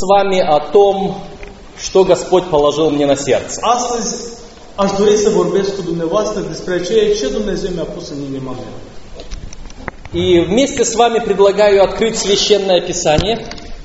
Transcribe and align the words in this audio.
с 0.00 0.02
вами 0.02 0.40
о 0.40 0.60
том, 0.60 0.96
что 1.78 2.04
Господь 2.04 2.46
положил 2.48 2.90
мне 2.90 3.06
на 3.06 3.16
сердце. 3.16 3.60
Astăzi 3.62 4.12
aș 4.76 4.90
dori 4.98 5.16
să 5.16 5.30
vorbesc 5.30 5.76
cu 5.76 5.82
dumneavoastră 5.82 6.40
despre 6.40 6.82
ceea 6.86 7.14
ce 7.18 7.36
Dumnezeu 7.38 7.70
mi-a 7.74 7.88
pus 7.94 8.08
în 8.14 8.20
inima 8.30 8.52
mea. 8.60 8.74
И 10.22 10.24
вместе 10.50 10.82
с 10.84 10.94
вами 10.94 11.18
предлагаю 11.28 11.82
открыть 11.82 12.16
священное 12.16 12.80
Писание. 12.90 13.34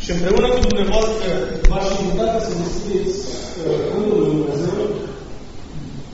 Și 0.03 0.11
împreună 0.11 0.47
cu 0.53 0.59
dumneavoastră 0.67 1.27
v-aș 1.69 1.87
invita 2.01 2.25
ca 2.33 2.39
să 2.47 2.51
deschideți 2.63 3.17
uh, 3.19 3.77
Cuvântul 3.89 4.17
lui 4.19 4.29
Dumnezeu. 4.35 4.73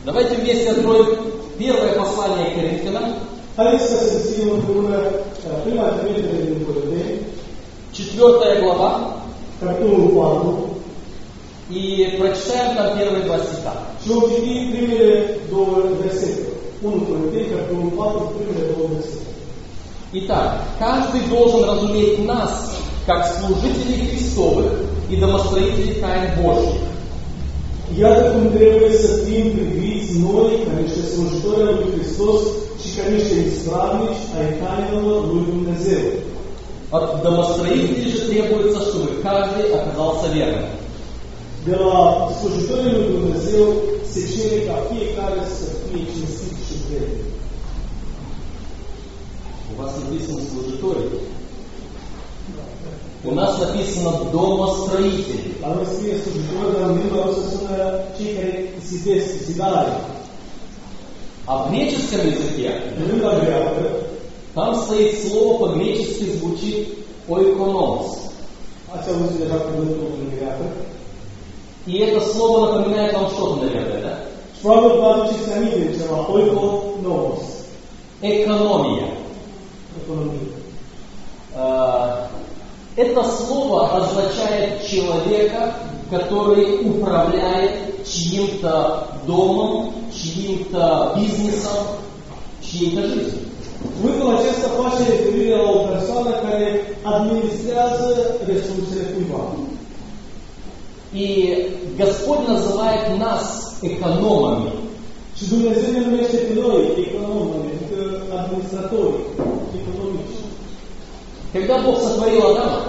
Давайте 0.09 0.33
вместе 0.41 0.67
откроем 0.75 1.09
первое 1.63 1.91
послание 2.01 2.47
к 2.49 2.53
Коринфянам, 2.55 3.07
Haideți 3.57 3.87
să 3.89 3.97
deschidem 4.15 4.49
împreună 4.57 4.95
uh, 5.05 5.57
prima 5.65 5.83
trimitere 5.97 6.41
din 6.49 6.59
Corinteni, 6.67 7.19
четвертая 7.97 8.55
глава, 8.63 8.91
capitolul 9.61 10.09
4, 10.09 10.71
и 11.69 12.17
прочитаем 12.19 12.75
там 12.75 12.97
первые 12.97 13.23
два 13.23 13.37
стиха. 13.37 13.73
și 14.01 14.07
vom 14.07 14.23
citi 14.29 14.53
primele 14.73 15.09
două 15.51 15.73
versete. 16.01 16.41
1 16.81 17.07
Corinteni, 17.07 17.51
capitolul 17.53 17.91
4, 17.97 18.31
primele 18.35 18.63
două 18.71 18.87
versete. 18.93 19.29
Итак, 20.19 20.47
каждый 20.85 21.21
должен 21.33 21.61
разуметь 21.71 22.17
нас, 22.31 22.53
как 23.09 23.21
служителей 23.37 23.99
Христовых 24.09 24.71
и 25.11 25.15
домостроителей 25.23 25.93
тайн 26.01 26.25
Божьих. 26.39 26.81
Iată 27.99 28.21
cum 28.31 28.45
trebuie 28.57 28.91
să 29.03 29.09
fim 29.25 29.45
priviți 29.57 30.11
noi 30.27 30.51
ca 30.65 30.71
niște 30.81 31.01
slujitori 31.11 31.61
al 31.67 31.75
lui 31.79 31.93
Hristos 31.95 32.41
și 32.81 32.89
ca 32.95 33.03
niște 33.15 33.35
ispravnici 33.49 34.21
ai 34.37 34.49
tainelor 34.61 35.19
lui 35.31 35.43
Dumnezeu. 35.53 36.05
От 36.91 37.23
домостроителей 37.23 38.11
же 38.11 38.27
требуется, 38.27 38.81
чтобы 38.89 39.21
каждый 39.23 39.73
оказался 39.73 40.27
верным. 40.27 40.69
De 41.65 41.75
la 41.75 42.29
slujitorii 42.39 42.91
lui 42.91 43.07
Dumnezeu 43.17 43.67
se 44.11 44.21
cere 44.33 44.65
ca 44.65 44.75
fiecare 44.89 45.41
să 45.57 45.65
fie 45.87 46.03
cinstit 46.13 46.57
și 46.67 46.75
drept. 46.89 47.19
У 49.71 49.81
вас 49.81 49.91
написано 50.01 50.39
служители. 50.49 51.05
У 53.23 53.31
нас 53.39 53.51
написано 53.59 54.11
домостроители. 54.31 55.43
La 55.61 55.67
noi 55.75 55.85
scrie 55.93 56.15
slujitori, 56.23 56.73
dar 56.75 56.89
în 56.89 56.95
limba 56.97 57.19
rusă 57.25 57.43
sună 57.51 57.77
cei 58.17 58.33
care 58.35 58.73
zidesc, 58.87 59.29
zidare. 59.47 59.93
А 61.45 61.53
в 61.57 61.71
греческом 61.71 62.21
языке 62.33 62.69
там 64.53 64.75
стоит 64.75 65.27
слово 65.27 65.67
по-гречески 65.67 66.37
звучит 66.37 66.87
în 70.19 70.29
greacă, 70.37 70.63
И 71.85 71.97
это 71.97 72.21
слово 72.21 72.73
напоминает 72.73 73.13
вам 73.13 73.29
что-то, 73.29 73.65
наверное, 73.65 74.01
да? 74.01 74.19
aminte 75.55 75.79
de 75.79 75.97
ceva, 75.97 76.27
oikonomos, 76.29 77.39
Экономия. 78.21 79.07
economie. 79.99 80.51
А, 81.55 82.29
Это 82.95 83.23
слово 83.23 83.95
означает 83.95 84.85
человека, 84.85 85.73
который 86.09 86.87
управляет 86.87 88.05
чьим-то 88.05 89.07
домом, 89.25 89.93
чьим-то 90.13 91.15
бизнесом, 91.17 91.87
чьей-то 92.61 93.07
жизнью. 93.07 93.50
Cuvântul 93.95 94.27
acesta 94.35 94.67
face 94.81 95.01
referire 95.11 95.55
la 95.63 95.69
o 95.77 95.79
persoană 95.91 96.31
care 96.45 96.67
administrează 97.13 98.07
resursele 98.49 99.05
cuiva. 99.13 99.43
И 101.23 101.27
Господь 102.01 102.47
называет 102.47 103.03
нас 103.25 103.43
экономами. 103.81 104.71
Și 105.37 105.43
Dumnezeu 105.53 105.91
ne 105.91 106.01
numește 106.07 106.37
pe 106.47 106.53
noi 106.61 106.81
economi, 107.05 107.51
adică 107.61 107.99
administratori, 108.39 109.19
economici. 109.81 110.37
Когда 111.53 111.75
Бог 111.85 111.97
сотворил 112.05 112.43
Адама, 112.51 112.81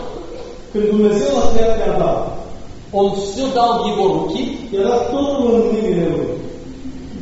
Când 0.73 0.85
Dumnezeu 0.95 1.33
a 1.37 1.47
creat 1.53 1.75
pe 1.79 1.85
Adam, 1.91 2.19
Он 2.93 3.07
все 3.15 3.45
дал 3.55 3.83
в 3.83 3.87
его 3.93 4.05
руки, 4.13 4.43
i-a 4.73 4.83
dat 4.83 5.11
totul 5.11 5.55
în 5.55 5.63
mâinile 5.71 6.09
lui. 6.15 6.29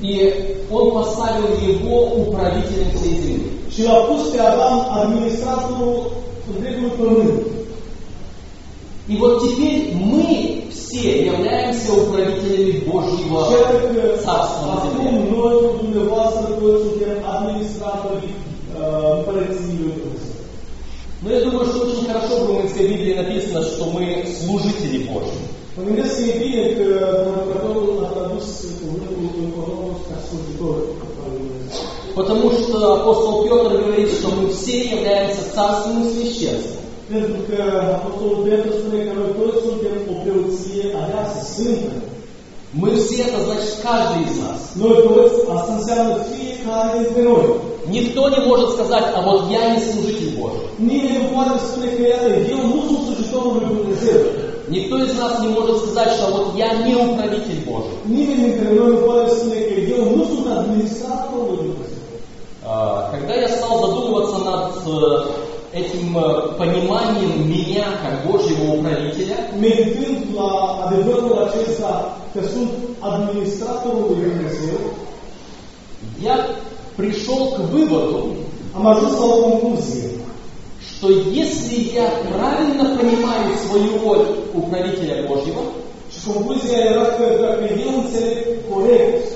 И 0.03 0.13
Он 0.71 0.93
поставил 0.93 1.49
его 1.73 1.97
управителем 2.23 2.91
всей 2.95 3.15
земли. 3.25 3.51
Și 3.71 3.83
l-a 3.83 3.99
pus 4.09 4.23
pe 4.33 4.41
Adam 4.41 4.77
administratorul 5.01 5.97
întregului 6.55 6.97
pământ. 6.99 7.41
И 9.13 9.17
вот 9.17 9.35
теперь 9.45 9.93
мы 10.13 10.27
все 10.71 11.25
являемся 11.33 11.91
управителями 12.03 12.83
Божьего 12.91 13.39
că 13.93 14.03
Царства 14.25 14.73
Dumnezeu. 14.85 15.11
Но 21.23 21.31
я 21.31 21.41
думаю, 21.45 21.67
что 21.67 21.85
очень 21.85 22.07
хорошо 22.07 22.35
в 22.37 22.47
Румынской 22.47 22.89
Библии 22.89 23.15
написано, 23.15 23.63
что 23.63 23.85
мы 23.87 24.27
служители 24.41 24.99
Божьи. 25.05 25.40
E 25.81 26.01
a 30.15 30.21
slujitor 30.27 30.77
al 31.23 31.31
lui 31.33 31.49
Dumnezeu. 31.49 31.85
Потому 32.15 32.51
что 32.51 32.95
апостол 33.01 33.45
Петр 33.45 33.71
говорит, 33.83 34.11
что 34.13 34.29
мы 34.31 34.51
все 34.51 34.77
являемся 34.97 35.43
царственным 35.55 36.05
священством. 36.13 36.81
Pentru 37.09 37.39
că 37.49 37.63
Apostolul 37.99 38.41
Petru 38.47 38.71
spune 38.79 38.99
că 39.07 39.13
noi 39.19 39.31
toți 39.39 39.63
suntem 39.67 39.97
o 40.13 40.15
preoție 40.23 40.85
aleasă, 41.03 41.37
sfântă. 41.53 41.93
Мы 42.81 42.91
все, 43.01 43.17
это 43.27 43.41
значит 43.47 43.73
каждый 43.89 44.21
из 44.29 44.35
нас. 44.45 44.61
Noi 44.83 44.97
toți, 45.09 45.37
asta 45.57 45.73
înseamnă 45.79 46.15
fiecare 46.33 46.91
dintre 46.99 47.23
noi. 47.31 47.47
Никто 47.97 48.29
не 48.29 48.41
может 48.49 48.71
сказать, 48.77 49.07
а 49.17 49.21
вот 49.23 49.41
я 49.51 49.63
не 49.73 49.81
служитель 49.89 50.33
Божий. 50.39 50.67
Nimeni 50.79 51.19
nu 51.19 51.27
poate 51.35 51.59
spune 51.69 51.89
că 51.97 52.03
iată, 52.03 52.29
eu 52.55 52.61
nu 52.71 52.79
sunt 52.87 53.01
slujitorul 53.07 53.53
lui 53.57 53.77
Dumnezeu. 53.79 54.19
Никто 54.71 54.99
из 54.99 55.19
нас 55.19 55.41
не 55.41 55.49
может 55.49 55.79
сказать, 55.79 56.13
что 56.13 56.31
вот 56.31 56.55
я 56.57 56.73
не 56.85 56.95
управитель 56.95 57.65
Божий. 57.67 57.91
А, 62.65 63.11
Когда 63.11 63.35
я 63.35 63.49
стал 63.49 63.81
задумываться 63.81 64.39
над 64.39 64.73
э, 64.87 65.79
этим 65.81 66.17
э, 66.17 66.53
пониманием 66.57 67.51
меня 67.51 67.85
как 68.01 68.31
Божьего 68.31 68.75
управителя, 68.75 69.51
я 76.21 76.47
пришел 76.97 77.51
к 77.51 77.59
выводу, 77.59 78.37
am 78.73 78.87
ajuns 78.87 79.19
la 79.19 79.27
o 79.27 79.61
concluzie. 79.61 80.30
Что 81.01 81.09
если 81.09 81.95
я 81.95 82.11
правильно 82.31 82.95
понимаю 82.99 83.57
свою 83.57 84.05
роль 84.05 84.27
управителя 84.53 85.27
Божьего, 85.27 85.63
concluzia 86.27 86.79
că 87.17 87.25
înțeleg 87.97 88.39
corect 88.71 89.27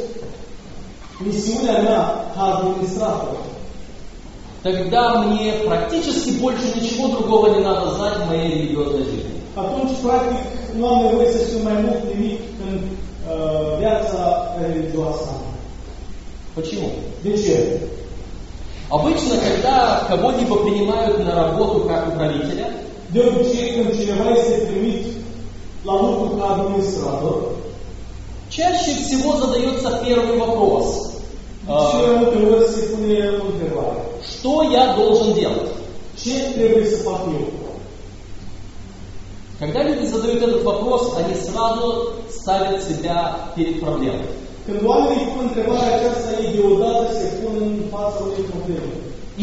misiunea 1.25 1.83
mea 1.83 2.03
ca 2.35 2.43
administrator, 2.55 3.37
тогда 4.63 5.23
мне 5.23 5.53
практически 5.65 6.31
больше 6.41 6.67
ничего 6.77 7.09
другого 7.09 7.47
не 7.57 7.63
надо 7.65 7.95
знать 7.95 8.17
в 8.19 8.27
моей 8.27 8.49
религиозной 8.55 9.05
жизни. 9.05 9.35
atunci, 9.55 9.93
practic, 10.03 10.45
nu 10.79 10.87
am 10.87 11.03
nevoie 11.05 11.29
să 11.33 11.39
știu 11.47 11.59
mai 11.63 11.77
mult 11.85 12.01
nimic 12.15 12.41
în 12.67 12.75
uh, 12.79 13.79
viața 13.79 14.23
religioasă. 14.67 15.29
a 15.29 15.37
mea. 15.41 15.55
Почему? 16.55 16.89
De 17.23 17.31
ce? 17.43 17.57
Обычно, 18.91 19.37
когда 19.39 20.05
кого-либо 20.09 20.63
принимают 20.63 21.19
на 21.25 21.35
работу 21.35 21.89
как 21.89 22.09
управителя, 22.09 22.85
De 23.15 23.21
obicei, 23.21 23.75
când 23.75 23.95
cineva 23.95 24.31
este 24.35 24.67
primit 24.67 25.07
la 25.85 25.93
lucru 25.93 26.37
ca 26.37 26.55
administrator, 26.55 27.55
чаще 28.49 28.95
всего 28.97 29.37
задается 29.37 30.01
первый 30.05 30.37
вопрос. 30.37 31.13
ce 31.65 31.69
А. 31.69 31.91
Что 34.21 34.63
я 34.65 34.95
должен 34.95 35.35
делать? 35.35 35.71
Когда 39.61 39.83
люди 39.85 40.07
задают 40.07 40.43
этот 40.43 40.65
вопрос, 40.65 41.17
они 41.17 41.35
сразу 41.37 42.15
ставят 42.31 42.83
себя 42.83 43.53
перед 43.55 43.81
проблемой. 43.81 44.27
Când 44.67 44.81
oamenii 44.91 45.31
pun 45.33 45.43
întrebarea 45.49 45.91
aceasta, 45.95 46.29
ei 46.43 46.51
deodată 46.57 47.11
se 47.21 47.27
pun 47.39 47.53
în 47.67 47.73
fața 47.95 48.19
unei 48.27 48.45
probleme. 48.53 48.93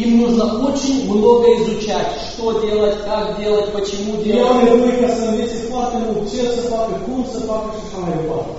Им 0.04 0.10
нужно 0.22 0.44
очень 0.68 0.98
много 1.12 1.46
изучать, 1.60 2.12
что 2.28 2.44
делать, 2.64 2.96
как 3.08 3.24
делать, 3.40 3.68
почему 3.76 4.12
делать. 4.24 4.64
nevoie 4.64 4.94
ca 5.02 5.08
să 5.16 5.22
învețe 5.24 5.58
foarte 5.72 5.96
mult 6.04 6.20
ce 6.30 6.42
să 6.56 6.62
facă, 6.74 6.92
cum 7.06 7.18
să 7.32 7.38
facă 7.50 7.66
și 7.76 7.82
așa 7.86 7.98
mai 8.04 8.12
departe. 8.20 8.52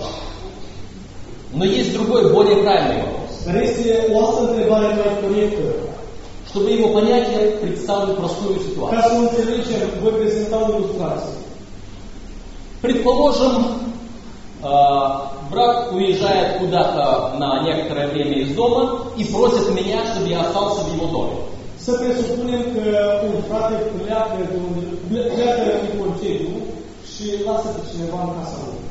Но 1.57 1.63
есть 1.79 1.91
другой, 1.97 2.23
более 2.35 2.57
правильный 2.65 2.99
вопрос. 3.05 3.31
Dar 3.45 3.55
este 3.67 3.83
o 4.13 4.15
altă 4.25 4.39
întrebare 4.49 4.87
mai 5.01 5.11
corectă. 5.21 5.65
Чтобы 6.49 6.69
его 6.77 6.87
понять, 6.97 7.27
я 7.37 7.41
представлю 7.63 8.11
простую 8.21 8.55
Ca 8.57 8.63
ситуацию. 8.67 9.01
să 9.09 9.13
o 9.17 9.21
înțelegem, 9.27 9.81
voi 10.03 10.13
prezenta 10.19 10.55
o 10.65 10.67
ilustrație. 10.75 11.35
Предположим, 12.85 13.53
э, 13.55 13.92
брат 14.63 15.91
уезжает 15.91 16.59
куда-то 16.59 17.35
на 17.37 17.63
некоторое 17.63 18.07
время 18.07 18.39
из 18.39 18.55
дома 18.55 19.07
и 19.17 19.25
просит 19.25 19.69
меня, 19.71 20.05
чтобы 20.05 20.29
я 20.29 20.41
остался 20.41 20.81
в 20.83 20.95
его 20.95 21.07
доме. 21.07 21.35
Să 21.85 21.91
presupunem 22.01 22.61
că 22.75 22.85
un 23.29 23.37
frate 23.47 23.75
pleacă, 23.99 24.37
de 24.51 24.57
unde, 24.67 25.19
pleacă 25.33 25.67
în 25.85 25.91
concediu 26.01 26.55
și 27.11 27.25
lasă 27.47 27.67
pe 27.75 27.81
cineva 27.89 28.19
în 28.27 28.31
casa 28.39 28.57
lui. 28.65 28.81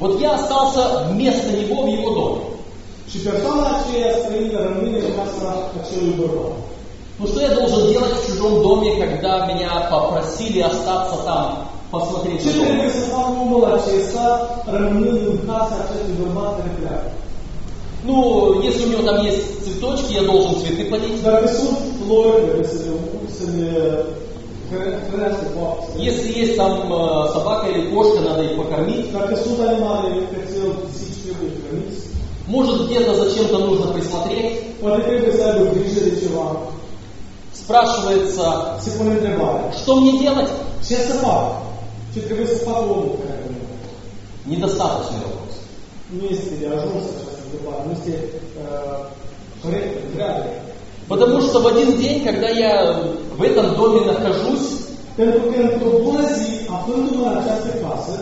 Вот 0.00 0.12
я 0.26 0.30
остался 0.38 0.82
вместо 1.12 1.48
него 1.58 1.76
в 1.84 1.88
его 1.96 2.10
доме. 2.18 2.42
Și 3.10 3.18
persoana 3.28 3.64
aceea 3.74 4.10
străină 4.20 4.58
rămâne 4.66 4.98
în 5.08 5.12
casa 5.18 5.48
acelui 5.78 6.14
bărbat. 6.20 6.54
Ну 7.18 7.26
что 7.30 7.40
я 7.40 7.52
должен 7.60 7.82
делать 7.92 8.14
в 8.18 8.26
чужом 8.26 8.54
доме, 8.62 8.90
когда 9.02 9.46
меня 9.46 9.72
попросили 9.94 10.60
остаться 10.60 11.16
там, 11.28 11.46
посмотреть 11.94 12.40
Ce 12.44 12.50
на 12.50 12.54
дом? 12.56 12.64
trebuie 12.68 12.90
să 12.98 13.02
facă 13.14 13.30
omul 13.44 13.62
acesta 13.78 14.24
rămânând 14.76 15.22
în 15.32 15.38
casa 15.50 15.74
acestui 15.82 16.14
bărbat 16.20 16.50
care 16.58 16.72
pleacă? 16.78 17.08
Ну, 18.08 18.16
если 18.68 18.82
у 18.86 18.88
него 18.90 19.02
там 19.10 19.18
есть 19.30 19.44
цветочки, 19.64 20.10
я 20.20 20.24
должен 20.32 20.52
цветы 20.62 20.82
полить. 20.92 21.18
Dacă 21.28 21.46
sunt 21.58 21.76
flori, 21.98 22.42
trebuie 22.46 22.68
să 22.74 22.78
le, 22.84 22.92
să 23.36 23.44
le 23.54 23.68
hră- 24.70 24.98
hrănească 25.08 25.46
foarte. 25.56 25.84
Если 26.10 26.28
есть 26.42 26.54
там 26.60 26.72
э, 26.92 26.98
собака 27.34 27.64
или 27.72 27.82
кошка, 27.92 28.18
надо 28.28 28.40
их 28.48 28.54
покормить. 28.60 29.06
Dacă 29.18 29.32
sunt 29.44 29.58
animale, 29.68 30.08
cățel, 30.32 30.68
pisici, 30.84 31.20
trebuie 31.24 31.50
hrăniți. 31.66 32.00
Может, 32.56 32.76
где-то 32.86 33.12
зачем-то 33.22 33.58
нужно 33.68 33.86
присмотреть. 33.94 34.50
Poate 34.80 35.00
trebuie 35.08 35.32
să 35.38 35.42
aibă 35.48 35.62
grijă 35.76 36.00
de 36.08 36.12
ceva. 36.22 36.46
Spрашивается, 37.62 38.44
Se 38.84 38.90
pune 38.96 39.10
întrebarea. 39.18 39.64
что 39.80 39.90
мне 40.00 40.12
делать? 40.24 40.50
Să 42.54 42.64
facă 42.68 42.84
omul 42.94 43.12
care 43.20 43.36
rămâne? 43.44 43.76
Недостаточный 44.50 45.20
вопрос. 45.26 45.54
De 46.60 46.66
ajuns 46.76 47.04
această 47.12 47.40
întrebare, 47.46 47.80
nu 47.86 47.92
este 47.98 48.12
uh, 48.62 48.98
corectă, 49.62 49.98
întreagă. 50.08 50.44
Потому 51.12 51.36
что 51.46 51.56
в 51.64 51.66
один 51.72 51.90
день, 52.02 52.18
когда 52.28 52.48
я 52.66 52.72
в 53.38 53.42
этом 53.50 53.66
доме 53.80 54.00
нахожусь, 54.08 54.68
Pentru 55.20 55.40
că 55.40 55.56
într-o 55.60 55.92
bună 56.04 56.24
zi, 56.36 56.48
aflându-mă 56.76 57.26
în 57.30 57.36
această 57.42 57.70
casă, 57.82 58.14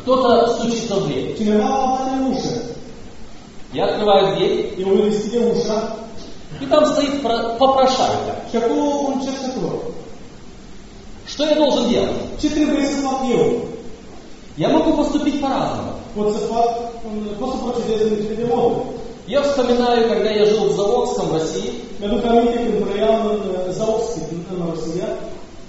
кто-то 0.00 0.28
стучится 0.54 0.94
в 0.96 1.02
дверь. 1.06 1.36
cineva 1.36 1.68
va 1.80 1.86
bate 1.92 2.10
în 2.18 2.22
ușă. 2.32 2.54
Я 3.78 3.84
открываю 3.88 4.24
дверь, 4.34 4.56
Eu 4.82 4.88
îi 4.94 5.02
deschide 5.10 5.38
ușa 5.54 5.78
и 6.62 6.66
там 6.72 6.84
стоит 6.92 7.14
про- 7.24 7.46
попрошайка. 7.60 8.34
și 8.50 8.56
acolo 8.60 8.82
un 9.08 9.14
cercetător. 9.26 9.74
Что 11.38 11.46
я 11.46 11.54
должен 11.54 11.88
делать? 11.88 12.18
Ce 12.42 12.48
trebuie 12.50 12.84
să 12.92 12.98
fac 13.06 13.18
eu? 13.38 13.44
Я 14.64 14.68
могу 14.76 14.90
поступить 15.00 15.38
по-разному. 15.44 15.92
Pot 16.16 16.28
să 16.36 16.40
fac, 16.52 16.68
pot 17.40 17.50
să 17.54 17.58
procedez 17.66 17.98
în 18.06 18.10
diferite 18.14 18.44
moduri. 18.52 18.86
Я 19.36 19.40
вспоминаю, 19.48 20.00
когда 20.12 20.30
я 20.40 20.44
жил 20.50 20.62
в 20.70 20.74
Заводском 20.78 21.26
в 21.30 21.34
России, 21.38 21.68
Mi-aduc 21.98 22.22
aminte 22.30 22.58
când 22.64 22.78
trăiam 22.84 23.20
în 23.32 23.40
uh, 23.50 23.60
Zaovski, 23.76 24.20
în, 24.34 24.40
în 24.52 24.60
Rusia, 24.70 25.08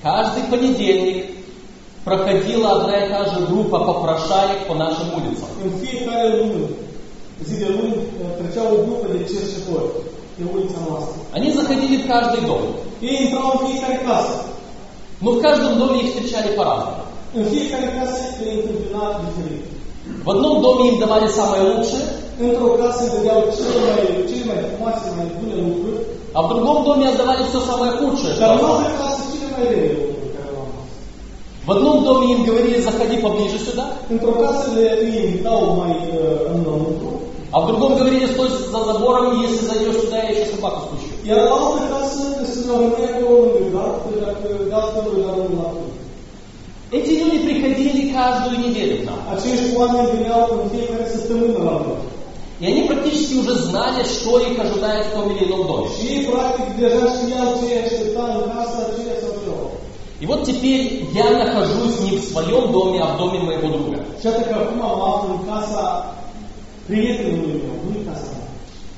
каждый 0.07 0.43
понедельник 0.53 1.19
проходила 2.07 2.67
одна 2.77 2.95
и 3.03 3.09
та 3.13 3.21
же 3.31 3.39
группа 3.51 3.77
попрошаек 3.89 4.59
по 4.69 4.75
нашим 4.83 5.07
улицам. 5.17 5.49
în 5.65 5.71
fiecare 5.83 6.25
lună, 6.37 6.61
zi 7.47 7.55
de 7.63 7.69
luni, 7.77 7.97
uh, 7.99 8.29
trecea 8.39 8.63
o 8.73 8.77
grupă 8.85 9.05
de 9.15 9.19
cercetători 9.31 9.89
pe 10.35 10.43
ulița 10.53 10.79
noastră. 10.87 11.15
Они 11.35 11.49
заходили 11.59 11.97
в 12.03 12.05
каждый 12.13 12.41
дом. 12.47 12.63
Ei 13.07 13.15
intrau 13.23 13.47
în 13.53 13.59
fiecare 13.67 13.97
casă. 14.07 14.35
Но 15.21 15.31
в 15.31 15.41
каждом 15.41 15.77
доме 15.79 15.97
их 16.03 16.07
встречали 16.13 16.55
по-разному. 16.55 17.03
În 17.39 17.43
fiecare 17.53 17.87
casă 17.99 18.21
le 18.43 18.51
întâmpina 18.57 19.03
diferit. 19.25 19.63
В 20.25 20.29
одном 20.33 20.55
доме 20.65 20.83
им 20.91 20.99
давали 21.03 21.27
самое 21.39 21.61
лучшее, 21.71 22.05
Într-o 22.47 22.69
casă 22.81 23.03
cele 23.55 23.77
mai, 23.87 23.99
cele 24.29 24.43
mai 24.49 24.59
frumoase, 24.69 25.07
mai 25.17 25.27
bune 25.37 25.55
lucruri, 25.67 25.99
а 26.37 26.39
в 26.43 26.47
другом 26.51 26.77
доме 26.87 27.05
отдавали 27.11 27.43
все 27.49 27.59
самое 27.69 27.91
худшее. 27.99 28.33
что 28.33 28.41
dar 28.43 28.51
în 28.51 28.55
осталось. 28.55 28.85
altă 28.85 28.93
casă 29.03 29.21
cele 29.33 29.47
mai 29.55 29.63
rele 29.71 29.91
lucruri 29.99 30.29
care 30.35 30.49
au 30.51 30.63
rămas. 30.65 30.87
В 31.67 31.69
одном 31.75 31.97
доме 32.07 32.25
им 32.35 32.41
говорили, 32.49 32.85
заходи 32.87 33.17
поближе 33.25 33.57
сюда, 33.67 33.85
Într-o 34.13 34.33
casă 34.43 34.65
le 34.77 34.85
îi 35.03 35.13
invitau 35.25 35.59
mai 35.81 35.95
uh, 36.19 36.55
înăuntru, 36.55 37.11
а 37.55 37.57
в 37.61 37.65
другом 37.69 37.91
говорили, 37.99 38.27
стой 38.33 38.49
за 38.73 38.79
забором, 38.89 39.25
если 39.47 39.65
зайдешь 39.69 39.99
сюда, 40.03 40.17
я 40.23 40.29
еще 40.33 40.45
собаку 40.53 40.79
спущу. 40.85 41.08
Iar 41.27 41.39
la 41.49 41.57
casă 41.91 42.21
le 42.39 42.45
spuneau 42.51 42.77
rămâi 42.81 43.09
acolo 43.13 43.37
lângă 43.43 43.63
gard, 43.73 44.01
dacă 44.23 44.45
îi 44.59 44.69
dau 44.71 44.85
la 45.25 45.31
tine. 45.35 45.67
Эти 46.91 47.11
люди 47.21 47.37
приходили 47.47 48.11
каждую 48.11 48.57
неделю 48.65 48.95
к 49.01 49.03
нам. 49.05 49.19
La 49.27 49.35
noi. 51.85 51.97
И 52.59 52.65
они 52.65 52.87
практически 52.87 53.35
уже 53.35 53.55
знали, 53.55 54.03
что 54.03 54.39
их 54.39 54.59
ожидает 54.59 55.05
в 55.05 55.11
том 55.11 55.31
или 55.31 55.45
ином 55.45 55.65
доме. 55.65 55.87
И 60.19 60.25
вот 60.25 60.43
теперь 60.43 61.05
я 61.13 61.29
нахожусь 61.29 62.01
не 62.01 62.17
в 62.17 62.23
своем 62.23 62.73
доме, 62.73 63.01
а 63.01 63.13
в 63.13 63.17
доме 63.17 63.39
моего 63.39 63.67
друга. 63.67 64.05
Și 64.19 64.27
atât 64.27 64.47
că 64.47 64.55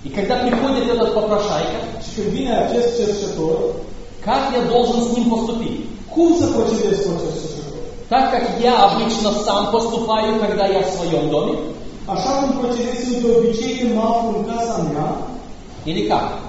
И 0.03 0.09
когда 0.09 0.37
приходит 0.37 0.89
этот 0.89 1.13
попрошайка, 1.13 1.77
как 4.23 4.51
я 4.53 4.61
должен 4.63 5.03
с 5.03 5.17
ним 5.17 5.29
поступить? 5.29 5.85
Так 8.09 8.31
как 8.31 8.43
я 8.59 8.85
обычно 8.85 9.31
сам 9.31 9.71
поступаю, 9.71 10.39
когда 10.39 10.65
я 10.67 10.81
в 10.81 10.89
своем 10.89 11.29
доме, 11.29 11.59
mea, 14.89 15.15
или 15.85 16.07
как? 16.09 16.39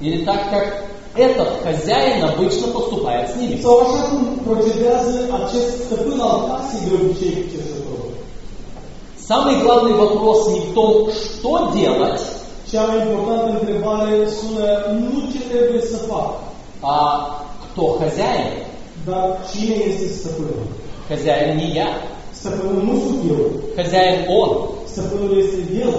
Или 0.00 0.24
так 0.24 0.50
как 0.50 0.84
этот 1.14 1.62
хозяин 1.62 2.24
обычно 2.24 2.68
поступает 2.68 3.30
с 3.30 3.36
ними. 3.36 3.60
Самый 9.32 9.62
главный 9.62 9.94
вопрос 9.94 10.48
не 10.48 10.60
в 10.60 10.74
том, 10.74 11.10
что 11.10 11.70
делать, 11.72 12.20
Cea 12.70 12.86
mai 12.86 13.00
importantă 13.00 13.58
întrebare 13.60 14.28
sună 14.28 14.66
nu 15.00 15.32
ce 15.32 15.40
trebuie 15.52 15.80
să 15.80 15.96
fac, 15.96 16.28
а 16.80 16.96
кто 17.64 17.82
хозяин. 18.00 18.52
dar 19.06 19.26
cine 19.50 19.74
este 19.90 20.06
stăpânul. 20.18 20.66
Хозяин 21.08 21.56
не 21.56 21.68
я, 21.80 21.88
nu 22.88 22.94
sunt 23.06 23.20
eu, 23.32 23.40
хозяин 23.76 24.18
он. 24.40 24.50
stăpânul 24.92 25.32
este 25.44 25.60
el. 25.84 25.92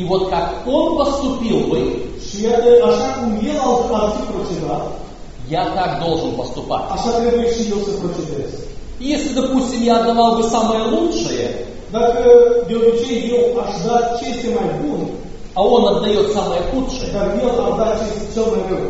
И 0.00 0.04
вот 0.10 0.22
как 0.34 0.46
он 0.76 0.84
поступил 1.00 1.58
бы, 1.70 1.80
Și 2.26 2.36
iată, 2.44 2.68
așa 2.90 3.08
cum 3.18 3.30
el 3.50 3.58
ar 3.70 4.00
ar 4.00 4.08
fi 4.16 4.22
procedat, 4.32 4.84
я 5.58 5.62
так 5.78 5.90
должен 6.04 6.30
поступать. 6.40 6.86
așa 6.96 7.10
trebuie 7.18 7.46
și 7.54 7.62
eu 7.74 7.78
să 7.88 7.92
procedez. 8.02 8.50
И 9.02 9.04
Если, 9.14 9.30
допустим, 9.40 9.80
я 9.90 9.94
отдавал 10.00 10.30
бы 10.38 10.42
самое 10.56 10.82
лучшее, 10.96 11.46
Dacă 11.96 12.22
de 12.66 12.74
obicei 12.80 13.18
eu 13.34 13.42
aș 13.64 13.72
da 13.86 13.96
ce 14.16 14.24
este 14.32 14.48
mai 14.58 14.70
bun, 14.80 15.00
а 15.58 15.60
он 15.74 15.82
отдает 15.92 16.26
самое 16.38 16.62
худшее, 16.70 17.08
dar 17.14 17.26
el 17.42 17.48
ar 17.66 17.72
da 17.80 17.86
ce 17.98 18.04
este 18.12 18.26
cel 18.34 18.46
mai 18.52 18.62
rău, 18.70 18.86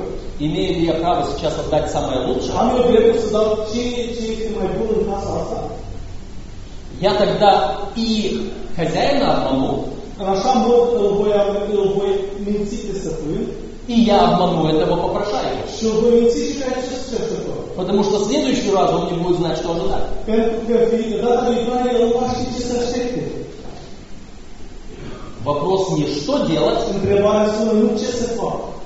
имею 0.47 0.71
ли 0.79 0.85
я 0.93 0.95
право 1.03 1.21
сейчас 1.31 1.55
отдать 1.63 1.89
самое 1.97 2.19
лучшее? 2.29 2.55
am 2.61 2.69
eu 2.77 2.83
dreptul 2.91 3.21
să 3.25 3.31
dau 3.37 3.47
ce, 3.71 3.81
ce 4.15 4.23
este 4.33 4.49
mai 4.59 4.69
bun 4.77 4.89
în 4.99 5.05
casa 5.11 5.31
asta? 5.41 5.59
Я 7.09 7.13
тогда 7.23 7.53
и 8.07 8.09
хозяина 8.77 9.27
обману, 9.37 9.73
În 10.23 10.27
așa 10.35 10.53
mod 10.67 10.85
îl 11.01 11.09
voi, 11.19 11.33
îl 11.79 11.87
voi 11.97 12.13
minți 12.45 12.77
pe 12.87 12.93
stăpân 12.99 13.41
и 13.93 13.97
я 14.11 14.19
обману 14.29 14.61
этого 14.73 14.95
попрошайку. 15.05 15.63
și 15.77 15.85
îl 15.85 15.95
voi 16.01 16.13
minți 16.19 16.39
și 16.47 16.55
pe 16.59 16.65
acest 16.73 17.03
cercetător. 17.11 17.60
Потому 17.81 18.05
что 18.05 18.19
в 18.19 18.27
следующий 18.27 18.71
раз 18.73 18.93
он 18.93 19.11
не 19.11 19.19
будет 19.19 19.39
знать, 19.39 19.57
что 19.57 19.73
ожидать. 19.73 20.05
Вопрос 25.43 25.91
не 25.93 26.07
что 26.07 26.45
делать, 26.47 26.79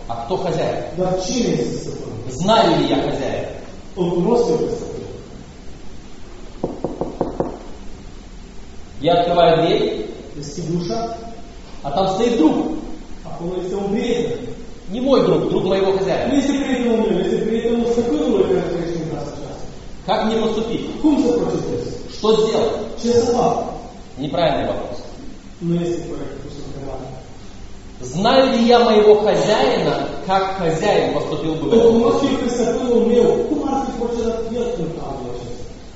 а 0.07 0.25
кто 0.25 0.37
хозяин. 0.37 0.85
Знаю 2.31 2.79
ли 2.79 2.87
я 2.87 2.97
stăpân. 4.45 4.71
Я 9.01 9.15
открываю 9.15 9.67
дверь, 9.67 10.11
а 11.83 11.91
там 11.91 12.09
стоит 12.15 12.39
друг. 12.39 12.75
acolo 13.35 13.61
este 13.61 13.75
un 13.75 13.91
prieten. 13.91 14.44
Не 14.95 15.01
мой 15.01 15.27
друг, 15.27 15.49
друг 15.49 15.65
моего 15.65 15.91
хозяина. 15.99 16.33
meu, 16.33 17.19
este 17.25 17.37
prietenul 17.47 17.87
stăpânului 17.93 18.45
care 18.51 18.67
trăiește 18.71 18.99
în 19.05 19.09
casa 19.15 19.31
aceasta. 19.37 19.65
Как 20.09 20.19
мне 20.27 20.37
поступить? 20.45 20.85
Să 21.25 21.31
procedez? 21.41 21.83
Что 22.17 22.29
сделать? 22.41 22.75
Fac? 23.37 23.57
Неправильный 24.25 24.67
вопрос. 24.73 24.97
Pus 26.43 26.55
întrebarea. 26.69 27.11
Знаю 28.13 28.45
ли 28.53 28.61
я 28.75 28.79
моего 28.89 29.15
хозяина, 29.27 29.95
как 30.29 30.45
хозяин 30.59 31.07
поступил 31.17 31.55
бы 31.55 31.65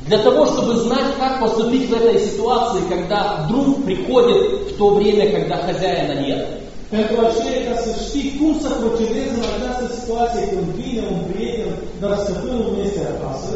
Для 0.09 0.19
того, 0.27 0.41
чтобы 0.47 0.73
знать, 0.87 1.11
как 1.21 1.41
поступить 1.45 1.89
в 1.91 1.95
этой 2.01 2.19
ситуации, 2.29 2.81
когда 2.89 3.47
друг 3.49 3.85
приходит 3.85 4.43
в 4.71 4.77
то 4.79 4.87
время, 4.99 5.25
когда 5.37 5.57
хозяина 5.69 6.15
нет. 6.27 6.59
Pentru 6.95 7.17
aceea, 7.27 7.61
ca 7.69 7.77
să 7.85 7.91
știi 8.07 8.29
cum 8.39 8.53
să 8.65 8.69
procedezi 8.83 9.33
în 9.39 9.45
această 9.55 9.87
situație 9.99 10.43
când 10.53 10.67
vine 10.81 11.03
un 11.15 11.21
prieten, 11.31 11.73
dar 12.01 12.13
stăpânul 12.25 12.65
nu 12.73 12.79
este 12.87 13.03
acasă, 13.15 13.53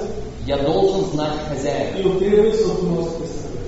Я 0.53 0.59
должен 0.71 1.03
знать 1.13 1.39
хозяина. 1.49 1.97
eu 2.05 2.11
trebuie 2.23 2.53
să-l 2.61 2.75
cunosc 2.83 3.11
pe 3.19 3.25
stăpân. 3.33 3.67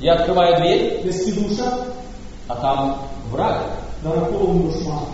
Я 0.00 0.12
открываю 0.14 0.52
дверь, 0.60 1.02
Deschid 1.04 1.36
ușa, 1.50 1.68
а 2.46 2.54
там 2.64 2.78
враг. 3.32 3.58
dar 4.04 4.16
acolo 4.16 4.44
un 4.54 4.58
dușman. 4.66 5.04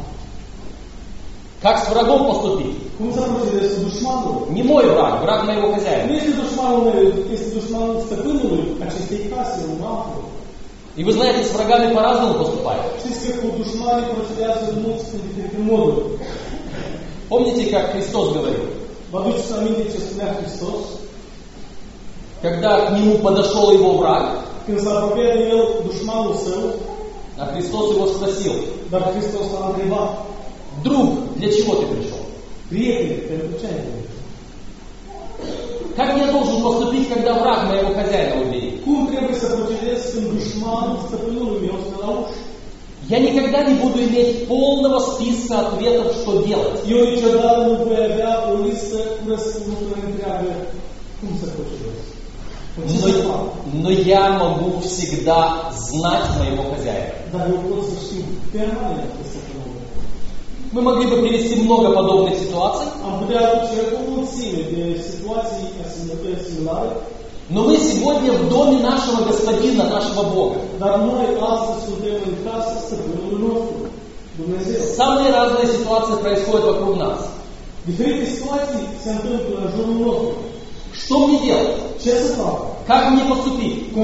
Как 1.62 1.76
с 1.78 1.88
врагом 1.92 2.20
поступить? 2.30 2.76
Cum 2.98 3.08
să 3.16 3.20
procedezi 3.20 3.74
cu 3.74 3.80
dușmanul? 3.88 4.36
Не 4.54 4.62
мой 4.70 4.84
враг, 4.94 5.14
враг 5.24 5.40
моего 5.48 5.66
Nu 5.68 5.72
хозяина. 5.74 6.12
este 6.18 6.30
dușmanul 6.42 6.80
meu, 6.88 7.02
este 7.34 7.48
dușmanul 7.58 7.96
stăpânului 8.06 8.62
acestei 8.86 9.20
case, 9.32 9.58
un 9.74 9.80
altul. 9.94 10.23
И 10.96 11.02
вы 11.02 11.12
знаете, 11.12 11.44
с 11.44 11.52
врагами 11.52 11.94
по-разному 11.94 12.34
поступают. 12.34 12.84
Помните, 17.28 17.70
как 17.70 17.92
Христос 17.92 18.32
говорил? 18.32 18.64
Когда 22.42 22.86
к 22.86 22.92
нему 22.92 23.18
подошел 23.18 23.72
его 23.72 23.98
враг, 23.98 24.40
а 27.36 27.46
Христос 27.46 27.94
его 27.94 28.06
спросил, 28.06 28.52
l-a 28.92 29.68
întrebat, 29.68 30.10
друг, 30.84 31.34
для 31.36 31.50
чего 31.50 31.74
ты 31.76 31.86
пришел? 31.86 32.24
ce 33.60 33.66
ai 33.66 33.74
venit? 33.74 34.03
Как 35.96 36.16
я 36.18 36.32
должен 36.32 36.62
поступить, 36.62 37.08
когда 37.08 37.34
враг 37.34 37.68
моего 37.68 37.94
хозяина 37.94 38.42
уберет? 38.42 38.82
Procedez 38.84 40.12
când 40.12 40.26
dușmanul 40.32 40.98
stăpânului 41.06 41.60
meu 41.66 41.78
stă 41.86 41.96
la 42.00 42.10
ușă? 42.10 42.38
Я 43.08 43.18
никогда 43.18 43.62
не 43.64 43.74
буду 43.74 43.98
иметь 44.02 44.48
полного 44.48 44.98
списка 44.98 45.60
ответов, 45.60 46.14
что 46.16 46.42
делать. 46.42 46.80
Но, 52.76 53.54
но 53.74 53.90
я 53.90 54.30
могу 54.30 54.80
всегда 54.80 55.70
знать 55.70 56.30
моего 56.38 56.62
хозяина. 56.74 57.14
Dar 57.30 57.48
eu 57.50 57.58
pot 57.68 57.84
să 57.84 57.96
știu 58.04 58.24
permanent 58.52 59.10
pe 59.16 59.24
stăpânul 59.28 59.70
meu. 59.74 59.88
Мы 60.74 60.82
могли 60.82 61.06
бы 61.06 61.22
привести 61.22 61.54
много 61.62 61.94
подобных 61.94 62.36
ситуаций, 62.36 62.88
de 64.72 64.98
situații 64.98 65.70
asemănătoare 65.86 66.38
similare, 66.48 66.90
но 67.48 67.62
мы 67.62 67.76
сегодня 67.76 68.32
в 68.32 68.48
доме 68.48 68.80
нашего 68.80 69.24
Господина, 69.24 69.84
нашего 69.84 70.24
Бога. 70.24 70.56
Самые 74.96 75.30
разные 75.30 75.66
ситуации 75.68 76.20
происходят 76.20 76.64
вокруг 76.64 76.96
нас. 76.96 77.30
Что 80.92 81.26
мне 81.28 81.38
делать? 81.38 81.76
Как 82.88 83.10
мне 83.10 83.22
поступить? 83.32 83.94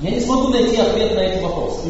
Я 0.00 0.10
не 0.10 0.20
смогу 0.20 0.48
найти 0.48 0.76
ответ 0.76 1.14
на 1.14 1.20
эти 1.20 1.42
вопросы. 1.42 1.88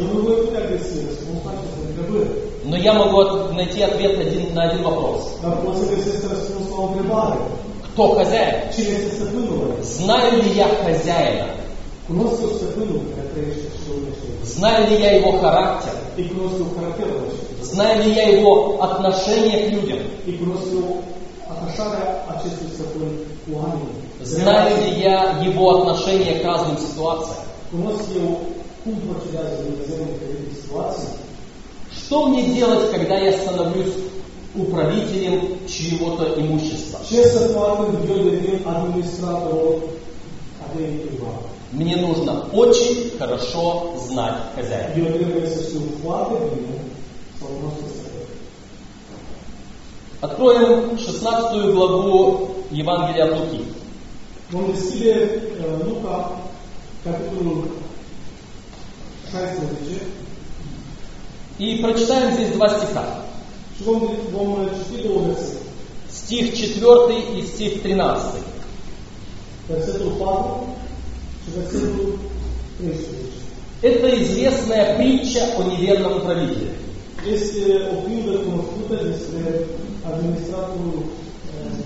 Но 2.65 2.77
я 2.77 2.93
могу 2.95 3.53
найти 3.55 3.83
ответ 3.83 4.19
один, 4.19 4.55
на 4.55 4.71
один 4.71 4.83
вопрос. 4.85 5.39
Кто 7.93 8.15
хозяин? 8.15 8.73
Знаю 9.83 10.43
ли 10.43 10.51
я 10.51 10.69
хозяина? 10.85 11.49
Знаю 14.45 14.89
ли 14.89 15.03
я 15.03 15.17
его 15.17 15.39
характер? 15.39 15.93
Знаю 17.63 18.05
ли 18.05 18.13
я 18.13 18.29
его 18.29 18.81
отношение 18.83 19.69
к 19.69 19.73
людям? 19.73 19.99
Знаю 24.23 24.77
ли 24.83 25.01
я 25.01 25.33
его 25.43 25.81
отношение 25.81 26.39
к 26.39 26.45
разным 26.45 26.79
ситуациям? 26.79 27.46
Eu 27.73 28.47
cum 28.83 28.95
procedează 29.11 29.55
Dumnezeu 29.67 29.99
în 30.07 30.13
diferite 30.13 30.55
situații. 30.63 31.13
Что 31.99 32.17
мне 32.29 32.43
делать, 32.59 32.85
когда 32.95 33.17
я 33.19 33.33
становлюсь 33.33 33.95
управителем 34.55 35.41
чьего-то 35.67 36.25
имущества? 36.41 36.99
Мне 41.73 41.97
нужно 41.97 42.45
очень 42.53 43.11
хорошо 43.19 43.95
знать 44.09 44.39
хозяина. 44.55 44.95
Откроем 50.21 50.99
16 50.99 51.75
главу 51.75 52.49
Евангелия 52.71 53.25
от 53.25 53.41
Луки. 53.41 53.65
Uh, 57.07 57.13
capitolul 57.13 57.69
16, 59.31 60.03
И 61.59 61.77
прочитаем 61.83 62.35
здесь 62.35 62.53
два 62.53 62.69
стиха. 62.69 63.23
Стих 66.11 66.55
4 66.55 67.39
и 67.39 67.47
стих 67.47 67.83
13. 67.83 68.43
Versetul 69.69 70.13
4 70.19 70.77
și 71.45 71.51
versetul 71.59 72.19
13. 72.79 73.07
Это 73.83 74.09
известная 74.23 74.97
притча 74.97 75.45
о 75.59 75.63
неверном 75.63 76.17
управителе. 76.17 76.71
Este 77.33 77.61
o 77.93 78.01
pildă 78.07 78.39
cunoscută 78.39 78.95
despre 78.95 79.61
administratorul, 80.11 81.03
uh, 81.03 81.79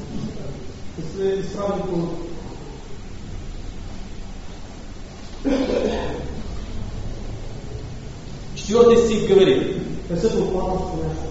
despre 0.97 1.45
ispravnicul 1.45 2.09
Четвертый 8.71 9.05
стих 9.05 9.27
говорит, 9.27 9.63
versetul 10.09 10.47
4 10.47 10.63
spune 10.79 11.07
așa. 11.11 11.27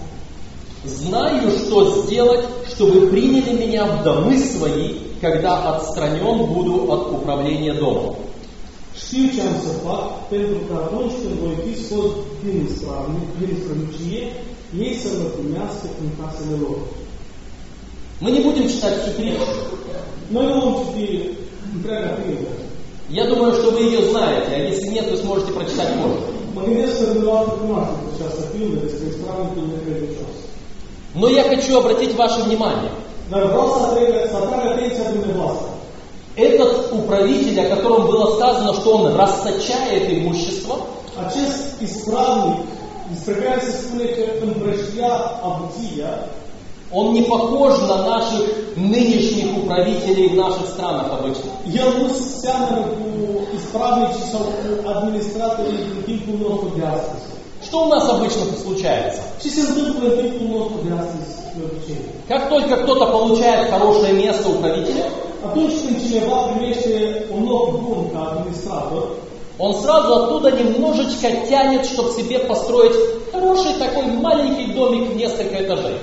«Знаю, 0.84 1.50
что 1.52 2.02
сделать, 2.02 2.44
чтобы 2.68 3.06
приняли 3.06 3.56
меня 3.56 3.86
в 3.86 4.02
домы 4.02 4.36
свои, 4.36 4.96
когда 5.22 5.74
отстранен 5.74 6.44
буду 6.52 6.92
от 6.92 7.12
управления 7.12 7.72
домом». 7.72 8.16
Știu 8.94 9.28
ce 9.34 9.40
am 9.40 9.56
să 9.64 9.72
fac, 9.86 10.28
pentru 10.28 10.58
că 10.68 10.74
atunci 10.84 11.12
când 11.22 11.34
voi 11.44 11.56
fi 11.64 11.84
scos 11.84 12.10
din 12.44 12.66
ispravnic, 12.68 13.28
din 13.38 13.56
strălucie, 13.60 14.22
ei 14.84 14.94
să 15.02 15.08
mă 15.18 15.28
primească 15.36 15.86
în 16.02 16.08
casele 16.18 16.56
lor. 16.64 16.78
Мы 18.20 18.30
не 18.32 18.40
будем 18.40 18.68
читать 18.68 18.96
всю 19.00 19.12
vom 20.30 20.74
citi 20.94 21.30
întreaga 21.74 22.08
pildă. 22.20 22.52
Я 23.08 23.24
думаю, 23.26 23.54
что 23.54 23.70
вы 23.70 23.80
ее 23.80 24.10
знаете, 24.10 24.50
а 24.52 24.58
если 24.58 24.88
нет, 24.88 25.10
вы 25.10 25.16
сможете 25.16 25.52
прочитать 25.52 25.94
позже. 26.00 26.29
Но 31.14 31.28
я 31.28 31.44
хочу 31.44 31.78
обратить 31.78 32.14
ваше 32.16 32.42
внимание. 32.42 32.90
Этот 36.36 36.92
управитель, 36.92 37.60
о 37.60 37.76
котором 37.76 38.06
было 38.06 38.36
сказано, 38.36 38.74
что 38.74 38.96
он 38.96 39.16
расточает 39.16 40.12
имущество, 40.12 40.76
Acest 41.16 41.82
ispravnic, 41.82 42.64
despre 43.10 43.34
care 43.34 43.60
se 43.60 43.72
spune 43.82 44.04
că 44.04 44.22
împrăștia 44.46 45.12
avuția, 45.50 46.10
он 46.92 47.12
не 47.12 47.22
похож 47.22 47.78
на 47.90 47.96
наших 48.12 48.44
нынешних 48.76 49.56
управителей 49.62 50.28
в 50.28 50.36
наших 50.36 50.66
странах 50.74 51.06
обычно. 51.18 51.50
el 51.82 51.88
nu 52.00 52.06
seamănă 52.42 52.80
cu 52.96 53.06
ispravnicii 53.58 54.30
sau 54.32 54.40
cu 54.40 54.88
administratorii 54.94 55.78
din 55.88 56.00
timpul 56.08 56.36
nostru 56.48 56.68
de 56.78 56.84
astăzi. 56.96 57.24
Что 57.66 57.76
у 57.86 57.88
нас 57.94 58.04
обычно 58.14 58.42
случается? 58.64 59.20
Ce 59.42 59.48
se 59.56 59.60
întâmplă 59.68 60.04
în 60.10 60.16
timpul 60.22 60.48
nostru 60.56 60.76
de 60.86 60.92
astăzi, 61.02 61.30
de 61.56 61.62
obicei? 61.68 62.02
Как 62.32 62.42
только 62.52 62.74
кто-то 62.82 63.06
получает 63.16 63.62
хорошее 63.74 64.12
место 64.24 64.46
управителя, 64.56 65.06
Atunci 65.48 65.74
când 65.82 65.96
cineva 66.06 66.36
primește 66.48 66.92
un 67.36 67.42
loc 67.52 67.64
bun 67.84 68.00
ca 68.12 68.20
administrator, 68.30 69.02
он 69.60 69.74
сразу 69.74 70.14
оттуда 70.14 70.52
немножечко 70.52 71.28
тянет, 71.46 71.84
чтобы 71.84 72.12
себе 72.12 72.38
построить 72.38 72.96
хороший 73.30 73.74
такой 73.74 74.06
маленький 74.06 74.72
домик 74.72 75.10
в 75.10 75.16
несколько 75.16 75.62
этажей. 75.62 75.98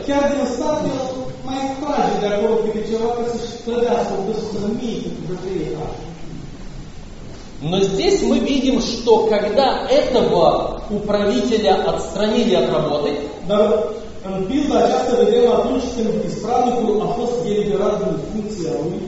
Но 7.59 7.81
здесь 7.81 8.21
мы 8.21 8.37
видим, 8.37 8.79
что 8.79 9.25
когда 9.25 9.87
этого 9.89 10.83
управителя 10.91 11.83
отстранили 11.83 12.53
от 12.53 12.69
работы, 12.69 13.17
Dar 13.47 13.95
În 14.25 14.43
pilda 14.49 14.77
aceasta 14.77 15.23
vedem 15.23 15.51
atunci 15.51 15.83
când 15.95 16.09
ispravnicul 16.29 17.01
a 17.01 17.09
fost 17.19 17.33
eliberat 17.45 17.95
din 18.03 18.15
funcția 18.31 18.71
lui, 18.83 19.01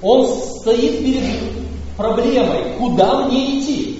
Он 0.00 0.26
стоит 0.26 0.94
перед 1.04 1.57
проблемой, 1.98 2.76
куда 2.78 3.26
мне 3.26 3.60
идти. 3.60 3.98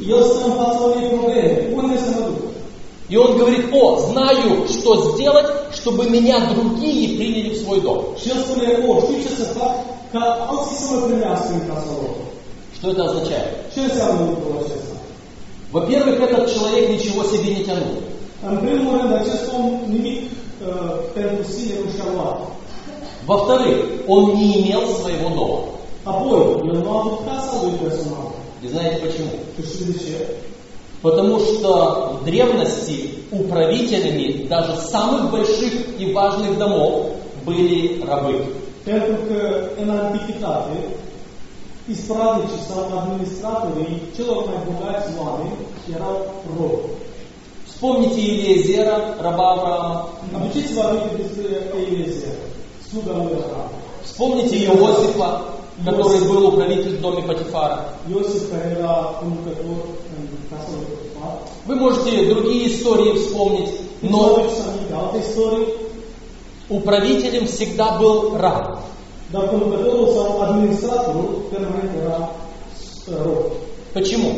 И 3.08 3.16
он 3.16 3.38
говорит, 3.38 3.66
о, 3.72 3.98
знаю, 4.10 4.68
что 4.68 5.12
сделать, 5.12 5.46
чтобы 5.74 6.08
меня 6.08 6.48
другие 6.54 7.18
приняли 7.18 7.54
в 7.54 7.62
свой 7.62 7.80
дом. 7.80 8.14
Что 12.74 12.90
это 12.90 13.04
означает? 13.04 13.48
Во-первых, 15.72 16.20
этот 16.20 16.54
человек 16.54 16.90
ничего 16.90 17.24
себе 17.24 17.56
не 17.56 17.64
тянул. 17.64 18.02
Luat. 22.14 22.38
Во-вторых, 23.26 24.04
он 24.06 24.34
не 24.36 24.60
имел 24.62 24.86
своего 24.94 25.28
дома. 25.30 25.77
Apoi, 26.10 26.40
el 26.68 26.76
nu 26.82 26.90
a 26.90 26.98
avut 27.00 27.18
casa 27.28 27.54
lui 27.62 27.76
personală. 27.84 28.32
И 28.64 28.66
знаете 28.72 28.96
почему? 29.06 29.32
Потому 31.02 31.38
что 31.38 32.18
в 32.20 32.24
древности 32.24 32.96
управителями 33.30 34.46
даже 34.48 34.76
самых 34.76 35.30
больших 35.30 35.74
и 35.98 36.12
важных 36.12 36.58
домов 36.58 36.92
были 37.44 38.02
рабы. 38.04 38.34
Pentru 38.84 39.16
că 39.28 39.40
în 39.82 39.90
antichitate, 39.90 40.76
ispravnicii 41.90 42.66
sau 42.68 42.80
administratorii 43.00 44.02
celor 44.16 44.44
mai 44.46 44.60
bogați 44.66 45.08
oameni 45.22 45.56
erau 45.94 46.16
robi. 46.58 46.88
Вспомните 47.70 48.20
Елизера, 48.20 48.96
раба 49.20 49.46
Авраама. 49.52 50.08
Despre 50.52 51.46
Eliezer, 51.80 52.36
sluga 52.88 53.12
lui 53.12 53.36
Abraham. 53.42 53.70
Вспомните 54.02 54.56
Иосифа, 54.56 55.28
который 55.84 56.20
был 56.26 56.48
управитель 56.48 56.96
в 56.96 57.00
доме 57.00 57.22
Патифара. 57.22 57.88
Potifar. 60.50 61.42
Вы 61.66 61.76
можете 61.76 62.32
другие 62.32 62.68
истории 62.68 63.18
вспомнить, 63.18 63.70
но 64.02 64.46
управителем 66.68 67.46
всегда 67.46 67.98
был 67.98 68.36
раб. 68.38 68.80
Почему? 73.92 74.32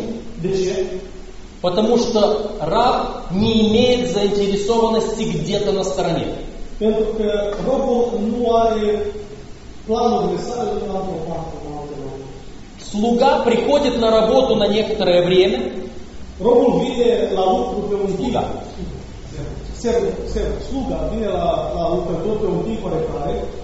Потому 1.61 1.99
что 1.99 2.53
раб 2.61 3.31
не 3.31 3.69
имеет 3.69 4.13
заинтересованности 4.13 5.23
где-то 5.23 5.73
на 5.73 5.85
стороне. 5.85 6.27
Pentru 6.79 7.05
că 7.17 7.55
robul 7.67 8.21
nu 8.31 8.49
are 8.51 9.03
Слуга 12.91 13.41
приходит 13.41 13.99
на 13.99 14.11
работу 14.11 14.55
на 14.55 14.69
некоторое 14.69 15.25
время, 15.25 15.73
oarecare, 16.39 17.35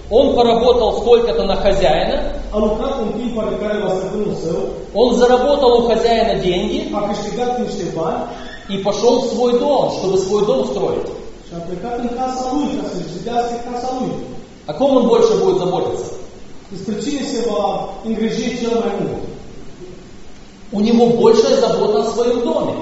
он 0.09 0.35
поработал 0.35 0.99
сколько-то 1.01 1.43
на 1.43 1.55
хозяина, 1.55 2.33
он 4.93 5.15
заработал 5.15 5.79
у 5.79 5.87
хозяина 5.87 6.41
деньги 6.41 6.91
и 8.69 8.77
пошел 8.79 9.21
в 9.21 9.27
свой 9.27 9.59
дом, 9.59 9.91
чтобы 9.91 10.17
свой 10.17 10.45
дом 10.45 10.65
строить. 10.65 11.07
О 14.67 14.73
ком 14.73 14.97
он 14.97 15.07
больше 15.07 15.33
будет 15.37 15.59
заботиться? 15.59 16.13
Va 17.47 17.89
îngriji 18.03 18.57
cel 18.59 18.75
mai 18.81 18.91
mult? 18.99 19.23
У 20.71 20.81
него 20.81 21.07
большая 21.07 21.61
забота 21.61 22.01
о 22.01 22.11
своем 22.11 22.41
доме. 22.41 22.73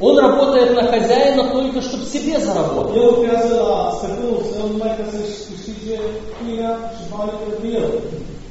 Он 0.00 0.18
работает 0.18 0.74
на 0.74 0.88
хозяина 0.88 1.50
только, 1.52 1.80
чтобы 1.82 2.04
себе 2.04 2.40
заработать. 2.40 2.96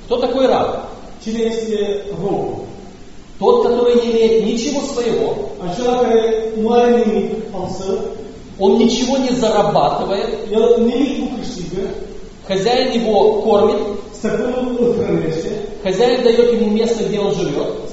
Кто 0.05 0.17
такой 0.17 0.47
раб? 0.47 0.85
Тот, 3.39 3.63
который 3.63 3.95
не 3.95 4.11
имеет 4.11 4.45
ничего 4.45 4.79
своего, 4.81 5.49
Он 8.59 8.77
ничего 8.77 9.17
не 9.17 9.31
зарабатывает, 9.31 10.47
хозяин 12.47 13.01
его 13.01 13.41
кормит, 13.41 13.81
хозяин 15.83 16.23
дает 16.23 16.53
ему 16.53 16.69
место, 16.71 17.03
где 17.03 17.19
он 17.19 17.33
живет. 17.33 17.89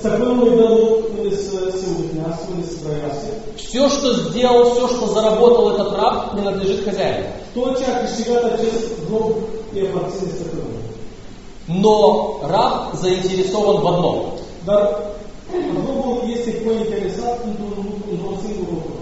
Все, 3.56 3.88
что 3.88 4.14
сделал, 4.14 4.70
все, 4.70 4.88
что 4.88 5.06
заработал 5.08 5.70
этот 5.70 5.92
раб, 5.94 6.32
принадлежит 6.32 6.84
хозяину. 6.84 7.26
Но 11.68 12.40
раб 12.42 12.94
заинтересован 13.00 13.80
в 13.80 13.88
одном. 13.88 14.40
Dar 14.66 15.10
robul 15.86 16.30
este 16.36 16.52
cointeresat 16.64 17.44
într-un 17.44 17.72
lucru, 17.76 18.04
într-un 18.12 18.36
singur 18.42 18.68
lucru. 18.74 18.94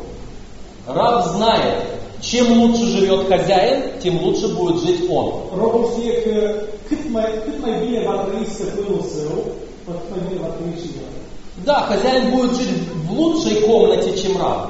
Раб 0.88 1.26
знает, 1.26 1.84
чем 2.20 2.60
лучше 2.60 2.84
живет 2.84 3.28
хозяин, 3.28 3.92
тем 4.02 4.22
лучше 4.22 4.48
будет 4.54 4.82
жить 4.82 5.08
он. 5.10 5.42
El. 5.52 6.64
Да, 11.64 11.82
хозяин 11.82 12.30
будет 12.30 12.56
жить 12.56 12.70
в 12.94 13.12
лучшей 13.12 13.60
комнате, 13.62 14.16
чем 14.16 14.38
раб. 14.38 14.68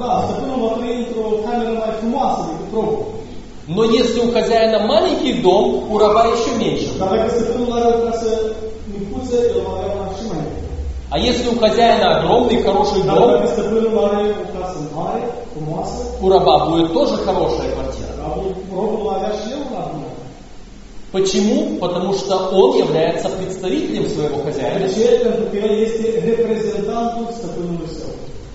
Но 3.68 3.84
если 3.84 4.20
у 4.20 4.32
хозяина 4.32 4.86
маленький 4.86 5.34
дом, 5.34 5.92
у 5.92 5.98
раба 5.98 6.26
еще 6.26 6.54
меньше. 6.56 6.88
А 11.10 11.18
если 11.18 11.48
у 11.48 11.58
хозяина 11.58 12.18
огромный 12.18 12.62
хороший 12.62 13.02
дом, 13.02 13.40
у 16.20 16.28
раба 16.28 16.66
будет 16.66 16.92
тоже 16.92 17.16
хорошая 17.16 17.72
квартира. 17.72 18.08
bună. 19.92 20.08
Почему? 21.10 21.78
Потому 21.78 22.12
что 22.14 22.50
он 22.52 22.78
является 22.78 23.28
представителем 23.30 24.08
своего 24.10 24.42
хозяина. 24.42 24.86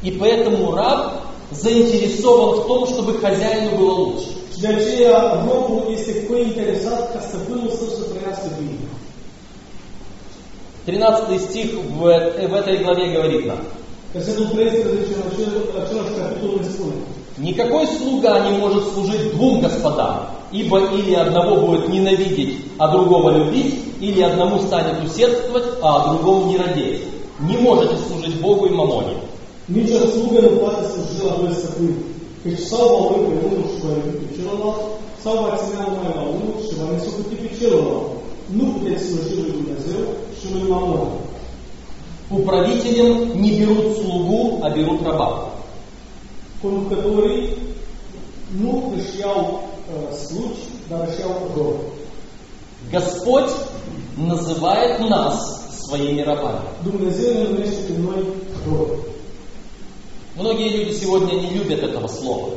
И 0.04 0.12
поэтому 0.12 0.72
раб 0.76 1.14
заинтересован 1.52 2.60
в 2.60 2.68
том, 2.68 2.88
чтобы 2.88 3.20
хозяину 3.20 3.78
было 3.78 3.92
лучше. 3.92 4.28
Și 4.54 4.60
de 4.60 4.68
aceea 4.68 5.46
robul 5.48 5.94
este 5.98 6.26
cointeresat 6.26 7.14
ca 7.14 7.20
stăpânul 7.28 7.72
său 7.78 7.88
să 7.88 8.04
trăiască 8.12 8.48
bine. 8.60 8.88
13 10.86 11.42
стих 11.42 11.74
в, 11.74 12.02
в 12.02 12.54
этой 12.54 12.84
главе 12.84 13.14
говорит 13.14 13.46
нам. 13.46 13.60
Versetul 14.14 14.46
13 14.46 14.86
în 14.86 14.92
acel, 15.30 15.52
același 15.82 16.14
capitol 16.20 16.54
ne 16.62 16.68
spune 16.74 16.96
Никакой 17.38 17.88
слуга 17.88 18.48
не 18.48 18.58
может 18.60 18.94
служить 18.94 19.34
двум 19.34 19.62
господам, 19.62 20.28
ибо 20.52 20.78
или 20.98 21.16
одного 21.16 21.66
будет 21.66 21.90
ненавидеть, 21.90 22.60
а 22.78 22.90
другого 22.90 23.32
любить, 23.32 23.80
или 24.00 24.22
одному 24.22 24.60
станет 24.60 25.04
усердствовать, 25.04 25.64
а 25.82 26.14
другому 26.14 26.52
не 26.52 26.58
радеть. 26.58 27.02
Не 27.40 27.58
можете 27.58 27.96
служить 28.08 28.40
Богу 28.40 28.68
и 28.68 28.70
мамоне. 28.70 29.16
Nici 29.68 29.92
o 29.92 30.08
slugă 30.08 30.42
nu 30.42 30.48
poate 30.48 30.86
sluji 30.92 31.24
la 31.28 31.36
doi 31.42 31.54
stăpâni, 31.54 31.96
căci 32.44 32.60
sau 32.70 32.88
va 32.88 32.98
urâ 33.06 33.20
pe 33.28 33.34
unul 33.48 33.66
și 33.72 33.78
va 33.84 33.90
iubi 33.94 34.26
pe 37.42 37.48
Nu 38.58 38.64
puteți 38.64 39.04
sluji 39.06 39.36
lui 39.36 39.52
Dumnezeu 39.52 40.04
și 40.40 40.46
lui 40.54 40.66
Mamon. 40.70 41.08
Управителям 42.30 43.42
не 43.42 43.52
берут 43.60 43.98
слугу, 43.98 44.60
а 44.64 44.70
берут 44.70 45.02
раба. 45.04 45.30
Conducătorii 46.62 47.50
nu 48.62 48.94
își 48.98 49.20
iau 49.20 49.64
uh, 49.64 50.16
slugi, 50.26 50.64
dar 50.90 51.08
își 51.10 51.20
iau 51.20 51.36
rob. 51.56 51.76
Господь 52.92 53.52
называет 54.18 55.00
нас 55.00 55.38
своими 55.82 56.22
рабами. 56.22 56.68
Dumnezeu 56.84 57.34
ne 57.34 57.44
numește 57.44 57.80
pe 57.88 57.94
noi 58.06 58.24
robi. 58.68 58.98
Многие 60.36 60.70
люди 60.70 60.94
сегодня 60.94 61.34
не 61.34 61.50
любят 61.50 61.84
этого 61.84 62.08
слова. 62.08 62.50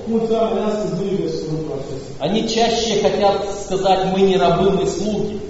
Они 2.21 2.49
чаще 2.49 3.03
хотят 3.03 3.47
сказать, 3.65 4.07
мы 4.15 4.21
не 4.23 4.39
рабы, 4.39 4.71
мы 4.71 4.87
слуги. 4.87 5.41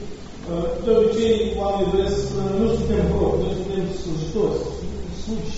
Uh, 0.46 0.84
De 0.84 0.90
obicei, 0.90 1.56
oamenii 1.60 1.90
vreau 1.92 2.08
să 2.08 2.40
nu 2.58 2.66
suntem 2.74 3.04
robi, 3.18 3.42
noi 3.42 3.54
suntem 3.60 3.84
slujitori, 4.00 4.58
slugi. 5.22 5.56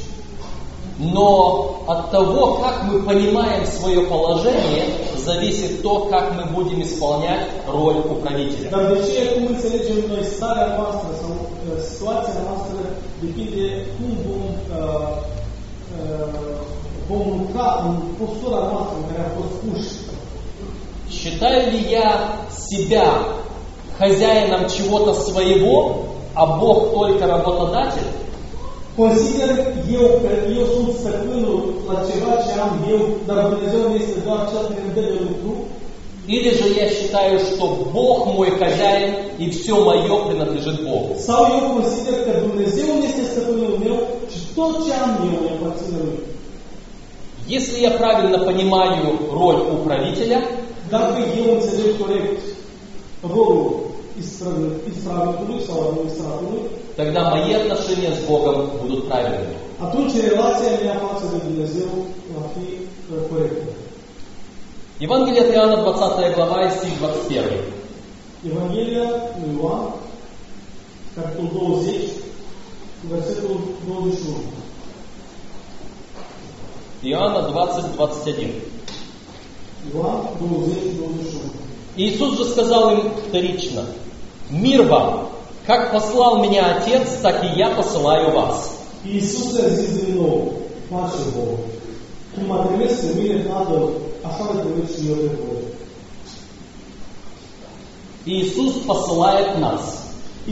Но 1.00 1.84
от 1.86 2.10
того, 2.10 2.56
как 2.56 2.82
мы 2.82 3.02
понимаем 3.02 3.64
свое 3.66 4.00
положение, 4.06 4.84
зависит 5.16 5.82
то, 5.82 6.06
как 6.06 6.34
мы 6.34 6.44
будем 6.56 6.82
исполнять 6.82 7.46
роль 7.68 7.98
управителя. 7.98 8.70
Uh, 8.70 8.76
uh, 8.78 9.14
uh. 15.90 16.28
Считаю 21.10 21.72
ли 21.72 21.90
я 21.90 22.32
себя 22.50 23.37
хозяином 23.98 24.68
чего-то 24.68 25.12
своего, 25.14 26.04
а 26.34 26.46
Бог 26.58 26.92
только 26.92 27.26
работодатель? 27.26 28.08
Consider 28.96 29.50
eu 29.98 30.04
că 30.22 30.30
eu 30.58 30.64
sunt 30.74 30.90
stăpânul 31.00 31.74
la 31.88 31.94
ceva 32.08 32.32
ce 32.44 32.60
am 32.60 32.72
eu, 32.90 33.00
dar 33.26 33.46
Dumnezeu 33.46 33.80
nu 33.88 33.94
este 33.94 34.18
doar 34.26 34.40
cel 34.50 34.62
care 34.68 34.82
îmi 34.84 34.94
dă 34.94 35.00
de 35.00 35.18
lucru, 35.28 35.52
Или 36.36 36.50
же 36.58 36.66
я 36.82 36.86
считаю, 36.90 37.38
что 37.38 37.64
Бог 37.96 38.26
мой 38.36 38.50
хозяин 38.60 39.10
и 39.38 39.48
все 39.48 39.74
мое 39.88 40.14
принадлежит 40.26 40.76
Богу? 40.88 41.10
sau 41.28 41.40
eu 41.58 41.64
consider 41.76 42.14
că 42.24 42.30
Dumnezeu 42.46 42.86
nu 42.98 43.04
este 43.10 43.22
stăpânul 43.30 43.74
meu 43.84 43.96
și 44.32 44.40
tot 44.54 44.72
ce 44.84 44.92
am 45.04 45.10
eu 45.32 45.38
îi 45.44 45.52
aparține 45.56 45.98
lui. 46.04 46.18
Если 47.58 47.76
я 47.88 47.92
правильно 48.02 48.38
понимаю 48.48 49.04
роль 49.40 49.62
управителя, 49.76 50.38
Dacă 50.90 51.18
eu 51.40 51.46
înțeleg 51.54 51.90
corect 52.02 52.40
rolul 53.34 53.70
тогда 56.96 57.30
мои 57.30 57.52
отношения 57.52 58.14
с 58.14 58.26
Богом 58.26 58.70
будут 58.80 59.08
правильными. 59.08 59.56
uh. 63.10 63.74
Евангелие 65.00 65.42
от 65.42 65.54
Иоанна, 65.54 65.76
20 65.84 66.34
глава 66.34 66.66
и 66.66 66.70
стих 66.70 66.98
21. 66.98 67.44
Evanghelia 68.42 69.32
lui 69.38 69.56
Ioan, 69.56 69.94
capitolul 71.14 71.82
20, 71.82 72.22
versetul 73.04 73.76
21. 73.86 74.34
Иоанна 77.02 77.42
20, 77.48 77.94
21. 77.94 78.62
Ioan 79.92 80.28
20, 80.38 80.98
21. 80.98 81.50
Иисус 81.96 82.38
же 82.38 82.44
сказал 82.44 82.92
им 82.94 83.12
вторично, 83.28 83.86
«Мир 84.50 84.82
вам! 84.82 85.28
Как 85.66 85.92
послал 85.92 86.42
меня 86.42 86.76
Отец, 86.76 87.20
так 87.22 87.44
и 87.44 87.58
я 87.58 87.70
посылаю 87.70 88.32
вас». 88.32 88.78
Iisus 89.04 89.56
a 89.56 89.68
zis 89.68 90.04
din 90.04 90.14
nou, 90.16 90.52
pace 90.90 91.22
vouă. 91.34 91.56
Cum 92.34 92.46
m-a 92.46 92.64
trimis 92.64 92.92
pe 92.92 93.20
mine 93.20 93.38
Tatăl, 93.42 93.88
așa 94.26 94.50
le 94.52 94.60
trimis 94.60 94.90
și 94.96 95.08
eu 95.08 95.14
pe 95.14 95.30
voi. 95.46 95.62
Иисус 98.24 98.74
посылает 98.86 99.58
нас. 99.58 99.82
Pe 100.44 100.50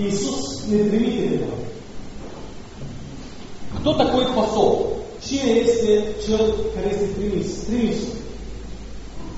noi. 0.70 1.64
Кто 3.76 3.92
такой 3.94 4.26
посол? 4.34 4.96
Cine 5.26 5.50
este 5.50 6.04
cel 6.26 6.54
care 6.74 6.88
este 6.92 7.06
trimis? 7.16 7.46
Trimisul. 7.66 8.14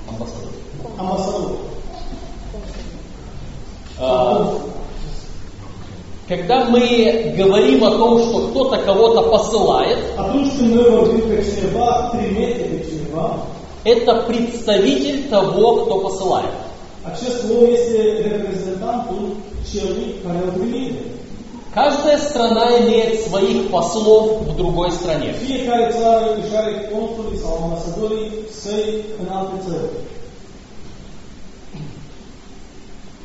Амбассадор. 0.09 0.51
Ambasador. 0.97 1.68
А, 3.99 4.57
Когда 6.29 6.65
мы 6.65 7.33
говорим 7.35 7.83
о 7.83 7.91
том, 7.97 8.19
что 8.19 8.49
кто-то 8.49 8.77
кого-то 8.83 9.23
посылает, 9.23 9.97
это 13.83 14.15
представитель 14.27 15.27
того, 15.29 15.85
кто 15.85 15.99
посылает. 16.01 16.51
trimite. 20.53 21.19
Каждая 21.73 22.17
страна 22.17 22.79
имеет 22.79 23.27
своих 23.27 23.69
послов 23.69 24.41
в 24.41 24.55
другой 24.55 24.91
стране. 24.91 25.33
Fiecare 25.33 25.91
țară 25.91 26.35
își 26.43 26.55
are 26.55 26.89
consulii 26.91 27.39
sau 27.39 27.59
ambasadorii 27.63 28.31
săi 28.61 29.01
în 29.21 29.35
alte 29.35 29.53
țări. 29.67 29.91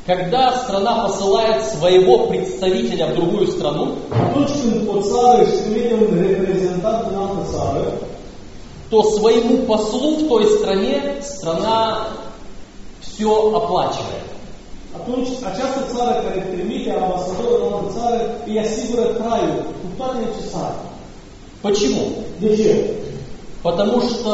Когда 0.05 0.55
страна 0.57 1.03
посылает 1.07 1.65
своего 1.65 2.27
представителя 2.27 3.07
в 3.07 3.15
другую 3.15 3.47
страну, 3.47 3.95
то 8.91 9.03
своему 9.03 9.65
послу 9.65 10.17
в 10.17 10.27
той 10.27 10.45
стране 10.57 11.15
страна 11.21 12.09
все 13.01 13.51
оплачивает. 13.51 14.25
atunci 14.99 15.27
această 15.51 15.81
țară 15.93 16.13
care 16.23 16.39
trimite 16.51 16.91
ambasadorul 16.91 17.57
în 17.65 17.73
altă 17.73 17.99
țară 17.99 18.19
îi 18.47 18.59
asigură 18.65 19.03
traiul 19.19 19.61
cu 19.81 19.87
toate 19.97 20.17
necesare. 20.25 20.75
Почему? 21.65 22.03
De 22.39 22.49
ce? 22.61 22.73
Потому 23.61 23.97
что 24.09 24.33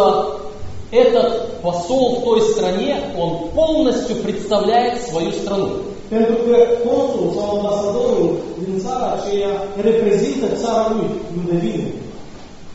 этот 1.04 1.51
посол 1.62 2.20
в 2.20 2.24
той 2.24 2.42
стране, 2.42 2.96
он 3.18 3.50
полностью 3.50 4.16
представляет 4.18 5.02
свою 5.08 5.32
страну. 5.32 5.70
Pentru 6.10 6.36
că 6.36 6.56
consul 6.88 7.32
sau 7.36 7.58
ambasadorul 7.58 8.38
din 8.64 8.80
țara 8.80 9.18
aceea 9.18 9.52
reprezintă 9.82 10.46
țara 10.62 10.94
lui, 10.96 11.10
unde 11.38 11.56
vine. 11.66 11.88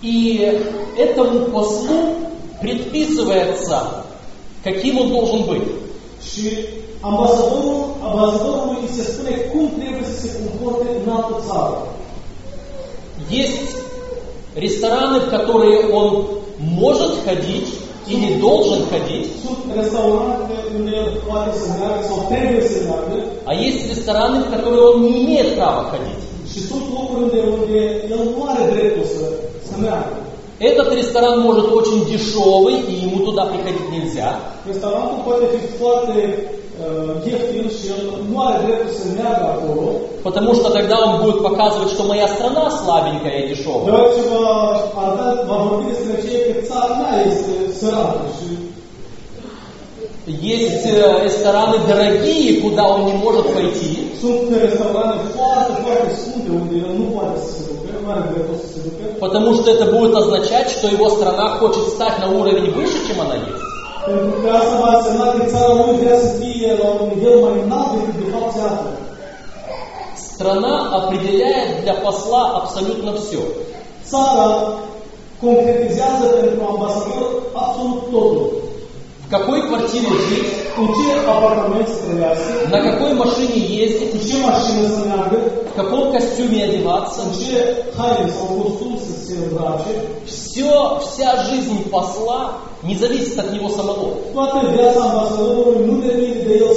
И 0.00 0.40
этому 1.06 1.38
послу 1.54 1.98
предписывается, 2.60 4.04
каким 4.62 4.98
он 4.98 5.08
должен 5.08 5.42
быть. 5.48 5.68
Și 6.30 6.48
ambasadorul, 7.00 7.84
ambasadorului 8.02 8.76
îi 8.82 8.94
se 8.96 9.02
spune 9.10 9.30
cum 9.30 9.70
trebuie 9.78 10.04
să 10.04 10.20
se 10.20 10.28
comporte 10.38 10.86
în 11.04 11.10
altă 11.10 11.34
țară. 11.48 11.76
Есть 13.30 13.76
рестораны, 14.54 15.18
в 15.20 15.28
которые 15.30 15.88
он 15.88 16.08
может 16.58 17.12
ходить 17.24 17.68
или 18.06 18.40
должен 18.40 18.86
ходить, 18.86 19.32
а 23.44 23.54
есть 23.54 23.88
рестораны, 23.90 24.44
в 24.44 24.50
которые 24.50 24.82
он 24.82 25.02
не 25.02 25.24
имеет 25.24 25.56
права 25.56 25.90
ходить. 25.90 26.26
Этот 30.58 30.92
ресторан 30.94 31.40
может 31.40 31.70
очень 31.70 32.06
дешевый, 32.06 32.80
и 32.80 32.94
ему 32.94 33.26
туда 33.26 33.46
приходить 33.46 33.90
нельзя. 33.90 34.38
Restaurantul 34.66 35.22
poate 35.24 35.46
fi 35.48 35.78
foarte 35.78 36.48
să 38.98 39.04
meargă 39.18 39.46
acolo, 39.54 39.86
Потому 40.22 40.54
что 40.54 40.70
тогда 40.70 40.96
он 41.06 41.12
будет 41.22 41.38
показывать, 41.48 41.90
что 41.94 42.02
моя 42.12 42.28
страна 42.34 42.64
слабенькая 42.80 43.36
и 43.42 43.48
дешевая. 43.48 43.84
săracă 47.80 48.20
și 48.38 48.48
Есть 50.58 50.84
э, 50.86 51.22
рестораны 51.26 51.78
дорогие, 51.86 52.60
куда 52.60 52.82
он 52.94 53.00
не 53.10 53.12
может 53.24 53.46
пойти, 53.54 53.92
ducă, 58.86 59.04
потому 59.20 59.54
что 59.54 59.70
это 59.70 59.86
будет 59.96 60.14
означать, 60.16 60.68
что 60.70 60.88
его 60.88 61.08
страна 61.10 61.46
хочет 61.60 61.84
стать 61.94 62.18
на 62.18 62.28
уровень 62.38 62.72
выше, 62.72 62.98
чем 63.06 63.20
она 63.20 63.34
есть. 63.34 63.75
Lui 64.12 65.96
vrea 66.02 66.18
să 66.18 66.28
fie 66.40 66.70
la 66.82 66.88
un 67.00 67.08
nivel 67.14 67.36
mai 67.44 67.60
înalt 67.64 67.90
decât 67.94 68.16
de 68.22 68.30
fapt 68.34 68.52
se 68.56 68.60
află. 68.70 68.92
Страна 70.30 70.74
определяет 71.00 71.70
для 71.82 71.94
посла 72.04 72.42
абсолютно 72.60 73.10
все. 73.20 73.42
Țara 74.10 74.48
concretizează 75.44 76.26
pentru 76.40 76.62
ambasador 76.72 77.26
absolut 77.52 78.00
totul. 78.12 78.65
В 79.26 79.28
какой 79.28 79.60
квартире 79.62 80.06
жить, 80.28 80.50
ce 80.98 81.08
apartament 81.34 81.88
să 81.88 82.00
trăiască, 82.06 82.52
на 82.74 82.80
какой 82.88 83.12
машине 83.22 83.58
ездить, 83.82 84.14
ce 84.28 84.36
mașină 84.48 84.82
să 84.94 85.00
meargă, 85.10 85.38
в 85.70 85.74
каком 85.80 86.02
костюме 86.14 86.58
одеваться. 86.68 87.20
să 89.06 89.12
se 89.24 89.34
îmbrace, 89.44 89.92
Все, 90.32 90.72
вся 91.04 91.30
жизнь 91.48 91.78
посла 91.94 92.40
не 92.88 92.94
зависит 93.02 93.36
от 93.42 93.48
него 93.54 93.68
самого. 93.78 94.06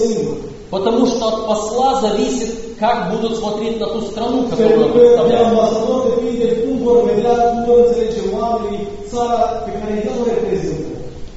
singur. 0.06 0.38
Потому 0.76 1.06
что 1.12 1.22
от 1.32 1.38
посла 1.48 1.90
зависит, 2.06 2.50
как 2.80 2.98
будут 3.12 3.34
смотреть 3.38 3.80
на 3.80 3.88
ту 3.94 4.02
страну, 4.10 4.38
которую 4.50 4.86
он 4.86 4.92
представляет. 4.94 5.50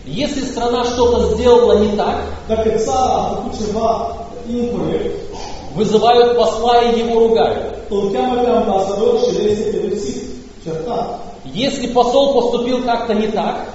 Если 0.04 0.44
страна 0.44 0.84
что-то 0.84 1.34
сделала 1.34 1.78
не 1.78 1.96
так, 1.96 2.22
вызывают 5.74 6.36
посла 6.36 6.82
и 6.82 6.98
его 6.98 7.20
ругают. 7.28 7.74
Если 11.44 11.86
посол 11.88 12.34
поступил 12.34 12.82
как-то 12.84 13.14
не 13.14 13.28
так, 13.28 13.68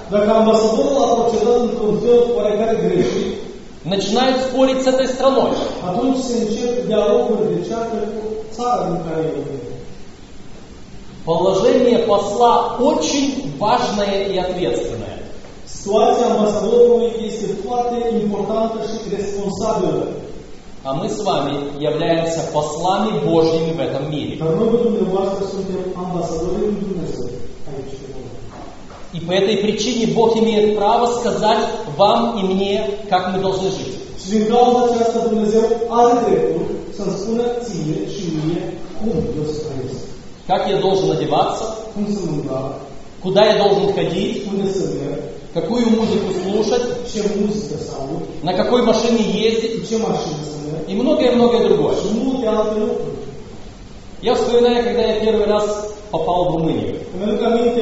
начинают 3.84 4.42
спорить 4.42 4.82
с 4.82 4.86
этой 4.86 5.08
страной. 5.08 5.52
Положение 11.24 11.98
посла 12.00 12.76
очень 12.80 13.54
важное 13.58 14.24
и 14.24 14.38
ответственное. 14.38 15.18
Situația 15.76 16.26
ambasadorului 16.34 17.10
este 17.28 17.46
foarte 17.66 17.96
importantă 18.22 18.76
și 18.88 19.14
responsabilă. 19.16 20.02
А 20.88 20.94
мы 20.94 21.08
с 21.08 21.18
вами 21.22 21.54
являемся 21.90 22.40
послами 22.52 23.10
Божьими 23.30 23.72
в 23.72 23.80
этом 23.80 24.10
мире. 24.10 24.34
И 29.12 29.20
по 29.20 29.32
этой 29.32 29.56
причине 29.58 30.06
Бог 30.14 30.36
имеет 30.36 30.76
право 30.78 31.06
сказать 31.18 31.64
вам 31.96 32.38
и 32.38 32.42
мне, 32.54 32.74
как 33.10 33.34
мы 33.34 33.40
должны 33.40 33.68
жить. 33.70 33.94
Și 34.20 34.28
din 34.30 34.46
cauza 34.46 34.78
aceasta 34.84 35.18
Dumnezeu 35.28 35.64
are 35.88 36.12
dreptul 36.26 36.66
să-mi 36.96 37.16
spună 37.20 37.42
ție 37.64 37.98
și 38.14 38.24
mie 38.36 38.62
cum 38.98 39.12
eu 39.38 39.44
să 39.52 39.58
trăiesc. 39.64 40.00
Как 40.46 40.62
я 40.68 40.78
должен 40.86 41.10
одеваться, 41.10 41.66
Cum 41.94 42.04
să 42.14 42.20
mă 42.24 42.32
îmbrac, 42.36 42.72
куда 43.24 43.42
я 43.50 43.56
должен 43.64 43.86
ходить, 43.98 44.36
unde 44.50 44.66
să 44.78 44.84
merg, 44.98 45.22
какую 45.54 45.84
музыку 45.98 46.28
слушать, 46.42 46.86
muzică 47.40 47.76
să 47.86 47.92
aud, 48.00 48.22
на 48.42 48.52
какой 48.52 48.82
машине 48.82 49.22
ездить 49.48 49.88
să 49.88 49.96
merg 49.96 50.88
и 50.88 50.94
многое-многое 50.94 51.64
другое. 51.68 51.94
lucruri. 52.78 53.18
Я 54.22 54.34
вспоминаю, 54.34 54.84
когда 54.84 55.02
я 55.12 55.20
первый 55.20 55.46
раз 55.46 55.94
попал 56.10 56.44
в 56.44 56.56
Румынию. 56.56 56.96
Am 57.14 57.28
întâlnit 57.28 57.76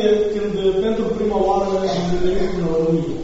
în 2.59 2.67
România. 2.75 3.17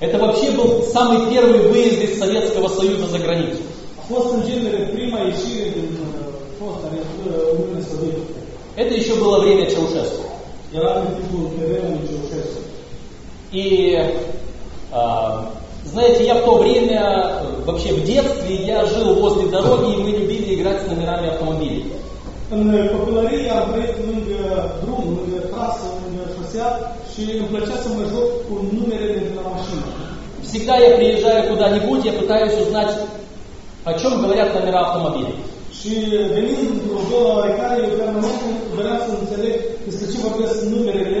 Это 0.00 0.18
вообще 0.18 0.50
был 0.52 0.82
самый 0.96 1.20
первый 1.34 1.60
выезд 1.70 2.00
из 2.02 2.18
Советского 2.18 2.68
Союза 2.68 3.06
за 3.06 3.18
границу. 3.18 3.62
Sovietică. 7.90 8.38
Это 8.76 8.94
еще 8.94 9.14
было 9.14 9.40
время 9.40 9.64
Чаушеску. 9.66 10.24
Era 10.72 10.90
în 11.00 11.06
timpul 11.16 11.50
terenului 11.58 12.06
Ceaușescu. 12.08 12.60
И, 13.52 13.98
а, 14.92 15.50
знаете, 15.84 16.24
я 16.24 16.34
в 16.36 16.44
то 16.44 16.58
время, 16.58 17.00
э, 17.00 17.64
вообще 17.64 17.92
в 17.94 18.04
детстве, 18.04 18.54
я 18.64 18.84
жил 18.86 19.14
возле 19.14 19.48
дороги, 19.48 19.92
и 19.92 19.96
мы 19.96 20.10
любили 20.10 20.54
играть 20.54 20.82
с 20.82 20.86
номерами 20.86 21.28
автомобилей. 21.28 21.84
În 22.50 22.90
copilărie 22.96 23.50
am 23.50 23.66
trăit 23.72 23.96
lângă 24.10 24.40
drum, 24.82 25.04
lângă 25.18 25.40
trasă, 25.52 25.86
lângă 26.04 26.22
șosea 26.34 26.68
și 27.10 27.22
îmi 27.40 27.50
plăcea 27.52 27.76
să 27.84 27.88
mă 27.96 28.02
joc 28.12 28.28
cu 28.46 28.54
numerele 28.76 29.20
de 29.28 29.32
la 29.38 29.44
mașină. 29.54 29.86
Всегда 30.48 30.74
я 30.86 30.90
приезжаю 30.98 31.42
куда-нибудь, 31.50 32.02
я 32.10 32.12
пытаюсь 32.20 32.56
узнать, 32.64 32.94
о 33.84 33.92
чем 34.00 34.12
говорят 34.22 34.48
номера 34.54 34.80
автомобилей. 34.86 35.36
Și 35.78 35.92
venind 36.36 36.58
într-o 36.74 37.00
zonă 37.10 37.28
oarecare, 37.34 37.74
eu 37.82 37.90
permanent 38.00 38.40
vreau 38.76 38.98
să 39.06 39.10
înțeleg 39.20 39.54
despre 39.86 40.06
ce 40.10 40.24
vorbesc 40.26 40.54
numerele 40.74 41.20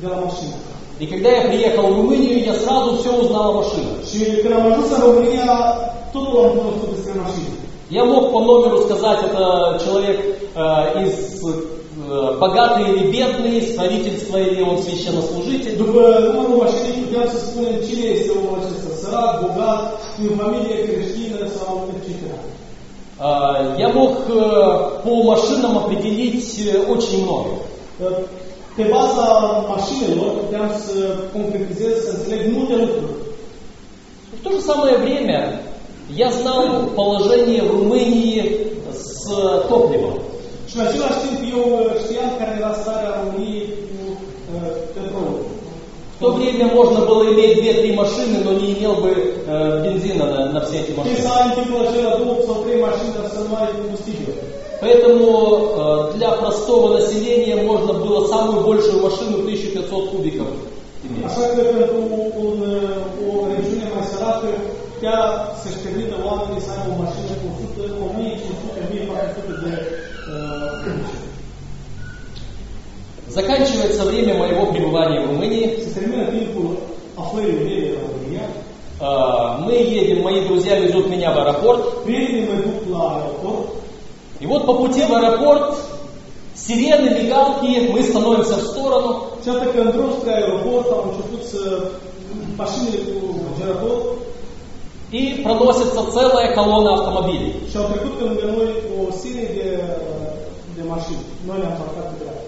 de 0.00 0.06
la 0.12 0.18
mașină. 0.26 0.56
И 1.00 1.06
когда 1.06 1.30
я 1.30 1.48
приехал 1.48 1.86
в 1.86 1.96
Румынию, 1.96 2.44
я 2.44 2.52
сразу 2.52 2.98
все 2.98 3.10
узнал 3.10 3.50
о 3.50 3.62
машинах. 3.62 3.96
Și 4.10 4.18
când 4.42 4.54
am 4.54 4.66
ajuns 4.70 4.90
în 4.96 5.00
România, 5.08 5.46
totul 6.12 6.44
am 6.44 6.50
cunoscut 6.58 6.88
despre 6.94 7.12
mașini. 7.24 7.54
Я 8.00 8.04
мог 8.04 8.30
по 8.30 8.40
номеру 8.40 8.78
сказать, 8.86 9.20
это 9.28 9.80
человек 9.84 10.18
э, 10.54 11.04
из 11.04 11.14
э, 11.42 12.36
богатый 12.38 12.84
или 12.90 13.10
бедный, 13.10 13.58
из 13.58 13.74
правительства 13.78 14.36
или 14.36 14.60
он 14.70 14.76
священнослужитель. 14.78 15.76
După 15.76 16.00
numărul 16.26 16.56
mașinii 16.64 17.04
puteam 17.04 17.26
să 17.34 17.38
spunem 17.38 17.74
cine 17.88 18.04
este 18.16 18.30
omul 18.36 18.58
acesta, 18.58 18.90
sărac, 19.02 19.32
bogat, 19.44 19.82
din 20.20 20.30
familie 20.40 20.76
creștină 20.86 21.38
sau 21.56 21.72
etc. 21.94 22.08
Э, 23.20 23.74
Я 23.84 23.88
мог 23.88 24.12
э, 24.28 25.00
по 25.04 25.12
машинам 25.32 25.78
определить 25.78 26.48
э, 26.58 26.78
очень 26.94 27.22
много. 27.24 27.50
Pe 28.80 28.86
baza 28.98 29.26
mașinilor 29.74 30.30
puteam 30.42 30.68
să 30.84 30.94
concretizez, 31.36 31.94
să 32.04 32.10
înțeleg 32.12 32.40
multe 32.56 32.74
lucruri. 32.82 33.12
В 34.38 34.40
то 34.44 34.48
же 34.54 34.60
самое 34.70 34.96
время 35.04 35.38
я 36.24 36.28
знал 36.40 36.64
положение 37.00 37.60
в 37.62 37.70
Румынии 37.76 38.40
с 39.02 39.14
топливом. 39.70 40.16
Și 40.68 40.74
în 40.76 40.82
același 40.86 41.18
timp 41.22 41.38
eu 41.54 41.64
știam 42.02 42.30
care 42.38 42.52
era 42.60 42.72
starea 42.82 43.16
României 43.20 43.66
cu 43.86 43.98
uh, 44.54 44.70
petrolul. 44.94 45.38
В 46.16 46.18
то 46.22 46.28
время 46.38 46.66
можно 46.80 47.00
было 47.10 47.22
иметь 47.32 47.54
две-три 47.60 47.90
машины, 48.02 48.36
но 48.46 48.50
не 48.60 48.66
имел 48.74 48.94
бы 49.02 49.10
э, 49.10 49.82
бензина 49.84 50.24
на, 50.34 50.40
на 50.54 50.60
все 50.64 50.76
эти 50.82 50.92
машины. 50.98 51.16
Поэтому 54.80 56.10
э, 56.10 56.12
для 56.16 56.30
простого 56.32 56.98
населения 56.98 57.56
можно 57.56 57.92
было 57.92 58.26
самую 58.28 58.64
большую 58.64 59.02
машину 59.02 59.38
1500 59.38 60.10
кубиков 60.10 60.48
иметь. 61.04 61.24
Așa 61.28 61.44
că 61.54 61.60
pentru 61.76 61.98
un, 62.44 62.56
uh, 62.60 63.28
o 63.28 63.30
regiune 63.52 63.86
mai 63.94 64.04
săracă, 64.12 64.48
chiar 65.02 65.22
să-și 65.60 65.82
permită 65.84 66.14
oamenii 66.28 66.64
să 66.66 66.70
aibă 66.74 66.88
o 66.94 66.96
mașină 67.02 67.34
cu 67.40 67.46
100, 67.76 67.82
1500, 68.08 68.78
1400 68.86 69.52
de 69.64 69.72
uh, 70.32 70.72
cubici. 70.82 71.18
Заканчивается 73.38 74.02
время 74.10 74.34
моего 74.42 74.62
пребывания 74.72 75.20
в 75.20 75.26
Румынии. 75.30 75.66
Э, 79.00 79.58
Мы 79.64 79.72
едем, 79.72 80.22
мои 80.22 80.44
друзья 80.46 80.78
везут 80.78 81.08
меня 81.08 81.32
в 81.32 81.38
аэропорт. 81.38 82.04
И 84.40 84.46
вот 84.46 84.66
по 84.66 84.74
пути 84.74 85.02
в 85.02 85.12
аэропорт 85.12 85.76
сирены, 86.54 87.08
мигалки, 87.18 87.90
мы 87.92 88.02
становимся 88.02 88.56
в 88.56 88.64
сторону. 88.72 89.10
și 89.42 89.48
atât 89.48 89.74
că 89.74 89.80
în 89.80 89.90
drum 89.90 90.10
spre 90.18 90.32
aeroport 90.34 90.86
au 90.96 91.02
început 91.10 91.42
să 91.52 91.60
mașinile 92.56 92.98
cu 93.06 93.16
generator 93.58 93.96
И 95.18 95.22
проносится 95.44 96.02
целая 96.16 96.48
колонна 96.58 96.92
автомобилей. 96.98 97.52
și 97.70 97.76
au 97.80 97.86
trecut 97.92 98.12
pe 98.18 98.24
lângă 98.28 98.44
noi 98.56 98.68
o 98.98 99.00
serie 99.22 99.48
de, 99.58 99.68
de 100.76 100.82
mașini. 100.92 101.24
Noi 101.48 101.58
le-am 101.62 101.76
parcat 101.82 102.04
pe 102.10 102.16
dreapta. 102.20 102.44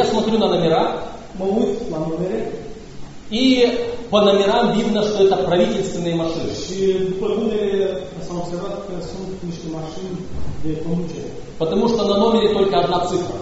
Я 0.00 0.04
смотрю 0.12 0.36
на 0.38 0.48
номера, 0.52 0.82
Mă 1.38 1.44
uit 1.58 1.76
la 1.92 1.98
numere 2.06 2.38
и 3.42 3.44
по 4.14 4.20
номерам 4.20 4.78
видно, 4.78 5.02
что 5.02 5.24
это 5.24 5.38
правительственные 5.38 6.14
машины. 6.14 6.52
Потому 11.58 11.88
что 11.88 12.04
на 12.04 12.18
номере 12.18 12.54
только 12.54 12.78
одна 12.78 13.06
цифра. 13.06 13.34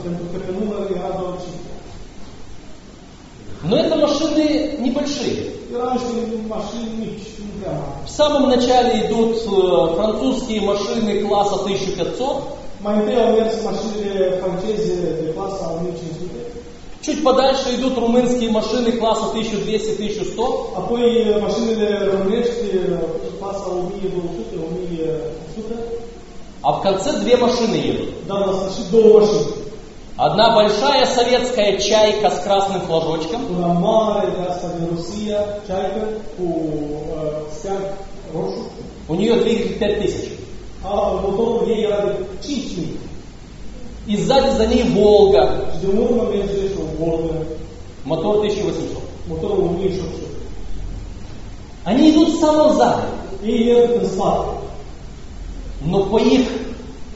Но 3.65 3.77
это 3.77 3.97
машины 3.97 4.77
небольшие. 4.79 5.51
В 8.07 8.09
самом 8.09 8.49
начале 8.49 9.07
идут 9.07 9.37
э, 9.37 9.95
французские 9.95 10.63
машины 10.63 11.21
класса 11.21 11.57
1500, 11.57 12.63
Mai 12.85 12.95
întâi 12.99 13.17
au 13.25 13.31
mers 13.37 13.57
mașinile 13.71 14.25
franceze 14.41 14.95
de 15.23 15.29
clasa 15.35 15.65
1500, 15.71 16.62
чуть 17.03 17.23
подальше 17.23 17.75
идут 17.75 17.99
румынские 17.99 18.51
машины 18.51 18.93
класса 18.93 19.27
1200-1100, 19.35 20.77
apoi 20.77 21.37
mașinile 21.41 22.11
românești 22.12 22.67
clasa 23.38 23.69
1200, 23.71 24.57
1100, 24.57 25.75
а 26.62 26.73
в 26.73 26.83
конце 26.83 27.12
две 27.12 27.37
машины 27.37 27.75
едут. 27.75 28.09
dar 28.27 28.47
la 28.47 28.53
sfârșit 28.53 28.91
două 28.91 29.19
mașini. 29.19 29.47
Одна 30.17 30.55
большая 30.55 31.07
советская 31.07 31.79
чайка 31.79 32.29
с 32.31 32.41
красным 32.45 32.83
флажочком, 32.83 33.41
у 39.09 39.15
нее 39.15 39.35
двигатель 39.37 39.79
5000. 39.79 40.38
A, 40.85 41.21
motorul 41.23 41.69
ei 41.69 41.85
era 41.85 42.03
de 42.03 42.15
5000 42.43 42.99
И 44.07 44.17
сзади 44.17 44.57
за 44.57 44.67
ней 44.67 44.83
Волга, 44.83 45.71
Volga, 46.99 47.35
мотор 48.05 48.37
1800. 48.37 49.03
motorul 49.29 49.64
1800. 49.64 50.29
Они 51.85 52.11
идут 52.11 52.29
в 52.29 52.40
самом 52.40 52.77
зале, 52.77 53.03
Ei 53.45 53.64
merg 53.64 54.03
în 54.03 54.09
spate. 54.09 54.61
но 55.85 56.05
по 56.05 56.18
их 56.18 56.49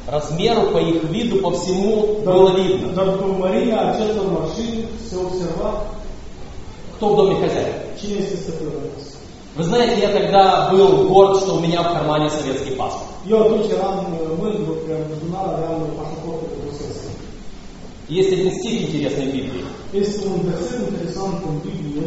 размеру, 0.09 0.63
по 0.73 0.79
их 0.79 1.05
виду, 1.05 1.37
по 1.39 1.51
всему 1.53 2.21
было 2.25 2.51
видно, 2.51 2.93
dar 2.95 3.07
după 3.07 3.37
mărimea 3.39 3.81
acestor 3.91 4.27
mașini 4.39 4.85
se 5.09 5.17
observa 5.17 5.71
кто 6.97 7.09
в 7.09 7.17
доме 7.17 7.35
хозяин. 7.35 7.75
stăpânul. 8.43 8.91
Вы 9.57 9.63
знаете, 9.63 10.01
я 10.01 10.09
тогда 10.09 10.69
был 10.71 11.09
горд, 11.09 11.41
что 11.41 11.55
у 11.55 11.61
меня 11.61 11.83
в 11.83 11.93
кармане 11.95 12.29
советский 12.29 12.75
паспорт. 12.81 13.11
Uh, 13.27 13.33
mândru 14.41 14.73
că 14.87 14.93
în 14.99 15.05
buzunar 15.11 15.47
aveam 15.55 15.81
pașaportul 15.99 16.26
rusesc. 16.26 16.26
Есть 18.09 18.33
один 18.33 18.53
стих 18.53 18.83
интересный 18.83 19.27
в 19.27 19.35
Библии. 19.35 19.65
Este 19.93 20.27
un 20.27 20.45
verset 20.45 20.81
interesant 20.89 21.43
în 21.49 21.59
Biblie, 21.65 22.07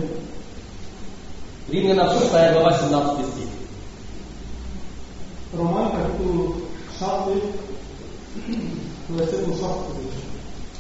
Римлянам 1.70 2.08
6 2.08 2.54
глава 2.54 2.72
17 2.74 3.26
стих. 3.26 3.48
Romani, 5.58 5.92
capitolul 5.92 6.56
7, 7.00 7.42
versetul 9.18 9.54
17. 9.54 9.70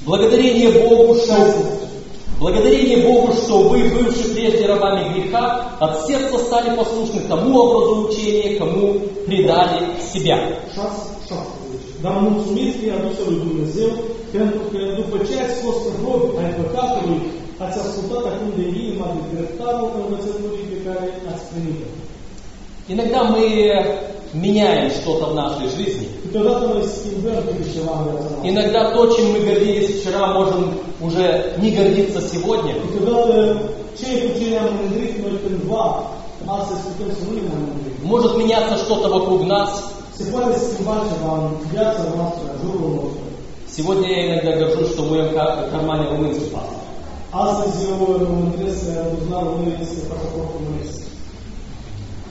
Благодарение 0.05 0.69
Богу, 0.87 1.15
что 1.15 1.25
16. 1.25 1.55
Благодарение 2.39 2.97
Богу, 2.97 3.33
что 3.33 3.69
вы, 3.69 3.89
бывшие 3.89 4.33
прежде 4.33 4.65
рабами 4.67 5.13
gреха, 5.13 5.75
от 5.79 6.07
сердца 6.07 6.37
стали 6.37 6.75
послушны 6.77 7.21
тому 7.27 7.59
образу 7.59 8.07
учения, 8.07 8.57
кому 8.57 8.99
предали 9.25 9.99
себя. 10.13 10.37
6, 10.73 10.87
17. 11.27 11.58
Dar 12.03 12.13
mulțumiți 12.27 12.77
fie 12.79 12.93
adusă 12.97 13.21
lui 13.27 13.39
Dumnezeu, 13.45 13.89
pentru 14.35 14.61
că 14.71 14.79
după 14.99 15.15
ce 15.27 15.33
ați 15.43 15.57
fost 15.63 15.83
robi 16.03 16.37
ai 16.41 16.51
păcatului, 16.59 17.19
ați 17.63 17.77
ascultat 17.83 18.23
acum 18.31 18.49
de 18.59 18.65
inima 18.81 19.07
de 19.15 19.21
dreptarul 19.31 19.89
învățăturii 20.03 20.71
pe 20.71 20.77
care 20.85 21.05
ați 21.31 21.43
primit-o. 21.51 21.89
Иногда 22.93 23.19
мы 23.23 23.43
меняем 24.33 24.89
что-то 24.89 25.27
в 25.27 25.35
нашей 25.35 25.69
жизни. 25.77 26.07
Иногда 28.43 28.91
то, 28.91 29.07
чем 29.13 29.31
мы 29.33 29.39
гордились 29.41 30.01
вчера, 30.01 30.33
можем 30.33 30.79
уже 30.99 31.53
не 31.61 31.69
гордиться 31.69 32.19
сегодня. 32.21 32.73
Может 38.03 38.37
меняться 38.37 38.77
что-то 38.77 39.09
вокруг 39.09 39.43
нас. 39.45 39.98
Сегодня 43.75 44.07
я 44.09 44.25
иногда 44.27 44.51
горжусь, 44.65 44.91
что 44.91 45.03
в 45.03 45.11
моем 45.11 45.33
ка- 45.33 45.69
кармане 45.71 46.09
румынский 46.09 46.49
паспорт. 46.51 46.79
Astăzi 47.31 47.85
eu 47.89 47.95
mă 47.97 48.27
mândresc 48.29 48.85
că 48.85 48.99
în 48.99 49.15
buzunarul 49.15 49.57
meu 49.63 49.73
este 49.81 49.99
pașaportul 50.09 50.59
românesc. 50.59 50.99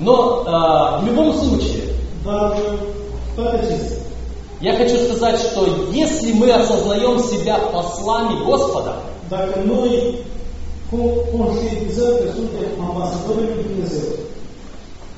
Но 0.01 0.43
а, 0.47 1.01
в 1.01 1.07
любом 1.07 1.33
случае, 1.33 1.83
Dar 2.25 2.57
я 4.61 4.73
хочу 4.77 4.97
сказать, 5.05 5.39
что 5.41 5.67
если 5.93 6.33
мы 6.33 6.51
осознаем 6.51 7.19
себя 7.21 7.59
послами 7.73 8.45
Господа, 8.45 8.97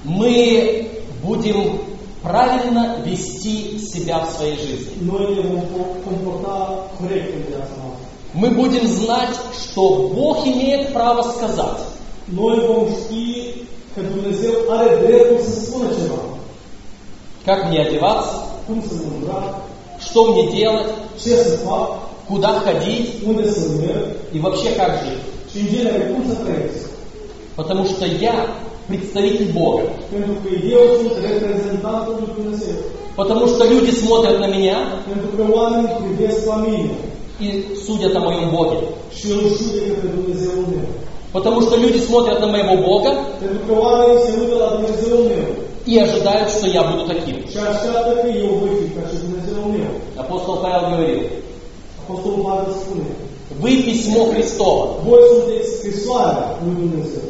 мы 0.05 0.89
будем 1.23 1.81
правильно 2.23 3.01
вести 3.05 3.79
себя 3.79 4.21
в 4.21 4.31
своей 4.31 4.57
жизни. 4.57 4.93
Мы 8.33 8.51
будем 8.51 8.87
знать, 8.87 9.37
что 9.61 10.09
Бог 10.15 10.47
имеет 10.47 10.93
право 10.93 11.23
сказать. 11.23 11.81
Как 17.45 17.65
мне 17.67 17.81
одеваться, 17.81 18.43
что 20.01 20.33
мне 20.33 20.53
делать, 20.53 20.87
куда 22.29 22.61
ходить 22.61 23.23
и 24.33 24.39
вообще 24.39 24.71
как 24.73 25.03
жить. 25.03 25.19
Потому 27.57 27.85
что 27.87 28.07
я 28.07 28.47
представитель 28.91 29.53
Бога. 29.53 29.85
Потому 33.17 33.47
что 33.49 33.65
люди 33.65 33.91
смотрят 33.91 34.39
на 34.41 34.47
меня 34.49 35.03
и 37.41 37.77
судят 37.87 38.15
о 38.17 38.21
моем 38.21 38.51
Боге. 38.51 38.79
Потому 41.33 41.63
что 41.63 41.77
люди 41.77 41.99
смотрят 41.99 42.41
на 42.41 42.47
моего 42.49 42.77
Бога 42.77 43.25
и 45.87 45.99
ожидают, 45.99 46.51
что 46.51 46.67
я 46.67 46.83
буду 46.85 47.07
таким. 47.07 47.45
Апостол 50.17 50.57
Павел 50.57 50.91
говорил, 50.91 51.23
вы 53.59 53.83
письмо 53.83 54.31
Христово, 54.31 55.01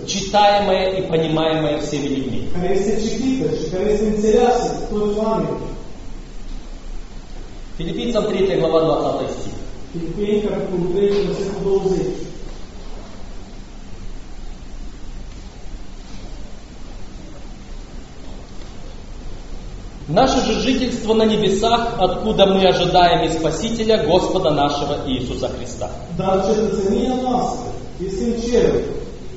читаемое 0.06 0.98
и 0.98 1.09
понимаемое 1.09 1.80
всеми 1.80 2.09
людьми. 2.09 2.48
Филиппийцам 7.78 8.26
3 8.26 8.61
глава 8.61 9.14
20 9.14 9.30
стих. 9.30 9.52
Filipeni, 9.92 10.42
capitolul 10.42 10.92
3, 10.92 11.26
versetul 11.26 11.80
20. 11.80 12.30
Наше 20.10 20.44
же 20.44 20.60
жительство 20.60 21.14
на 21.14 21.22
небесах, 21.22 21.94
откуда 21.98 22.44
мы 22.46 22.66
ожидаем 22.66 23.28
и 23.28 23.32
Спасителя 23.32 24.04
Господа 24.04 24.50
нашего 24.50 25.06
Иисуса 25.06 25.48
Христа. 25.48 25.88
Dar 26.16 26.44
cetățenia 26.46 27.14
noastră 27.22 27.66
este 28.06 28.24
în 28.24 28.36
cer, 28.46 28.72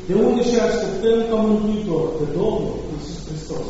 de 0.08 0.14
unde 0.14 0.42
și 0.50 0.56
așteptăm 0.68 1.18
ca 1.30 1.36
Mântuitor 1.36 2.06
pe 2.18 2.26
Domnul 2.38 2.76
Iisus 2.94 3.20
Hristos. 3.28 3.70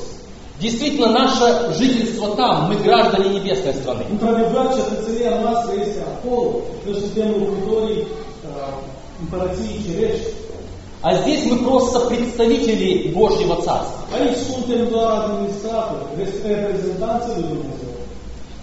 Действительно, 0.62 1.10
наше 1.22 1.46
жительство 1.80 2.26
там, 2.42 2.70
мы 2.70 2.76
граждане 2.88 3.30
небесной 3.38 3.74
страны. 3.82 4.04
Într-adevăr, 4.16 4.66
cetățenia 4.80 5.34
noastră 5.46 5.72
este 5.86 6.02
acolo, 6.14 6.50
noi 6.86 6.96
suntem 7.04 7.28
locuitorii 7.40 8.02
uh, 8.04 8.74
împărăției 9.22 9.84
cerești. 9.86 10.30
А 11.04 11.16
здесь 11.16 11.44
мы 11.52 11.58
просто 11.58 12.00
представители 12.00 13.12
Божьего 13.12 13.62
Царства. 13.62 14.00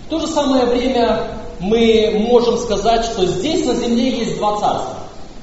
В 0.07 0.09
то 0.09 0.18
же 0.20 0.26
самое 0.26 0.64
время 0.64 1.33
мы 1.61 2.16
можем 2.31 2.57
сказать, 2.57 3.05
что 3.05 3.26
здесь 3.26 3.66
на 3.66 3.74
земле 3.74 4.09
есть 4.20 4.38
два 4.38 4.59
царства. 4.59 4.96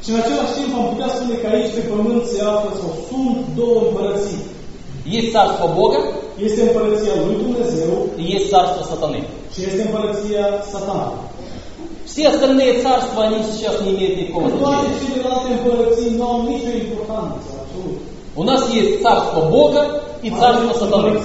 Și 0.03 0.09
în 0.13 0.19
același 0.23 0.53
timp 0.57 0.71
am 0.79 0.85
putea 0.93 1.09
spune 1.15 1.35
că 1.41 1.47
aici 1.47 1.73
pe 1.75 1.83
pământ 1.91 2.23
se 2.33 2.39
află 2.53 2.71
sau 2.81 2.91
sunt 3.07 3.37
două 3.59 3.77
împărății. 3.87 4.41
Есть 5.17 5.31
царство 5.35 5.65
Бога 5.79 5.99
Este 6.47 6.61
împărăția 6.61 7.13
lui 7.25 7.37
Dumnezeu 7.43 7.91
есть 8.35 8.49
царство 8.53 8.81
сатаны. 8.91 9.21
și 9.53 9.59
este 9.67 9.81
împărăția 9.87 10.45
satanului. 10.71 11.17
Все 12.17 12.29
остальные 12.29 12.81
царства, 12.81 13.25
они 13.25 13.43
сейчас 13.43 13.79
не 13.81 13.91
имеют 13.91 14.17
никакого 14.17 14.49
значения. 14.49 15.21
У 18.35 18.43
нас 18.43 18.73
есть 18.73 19.03
царство 19.03 19.47
Бога 19.51 20.01
и 20.23 20.31
царство 20.31 20.73
сатаны. 20.79 21.19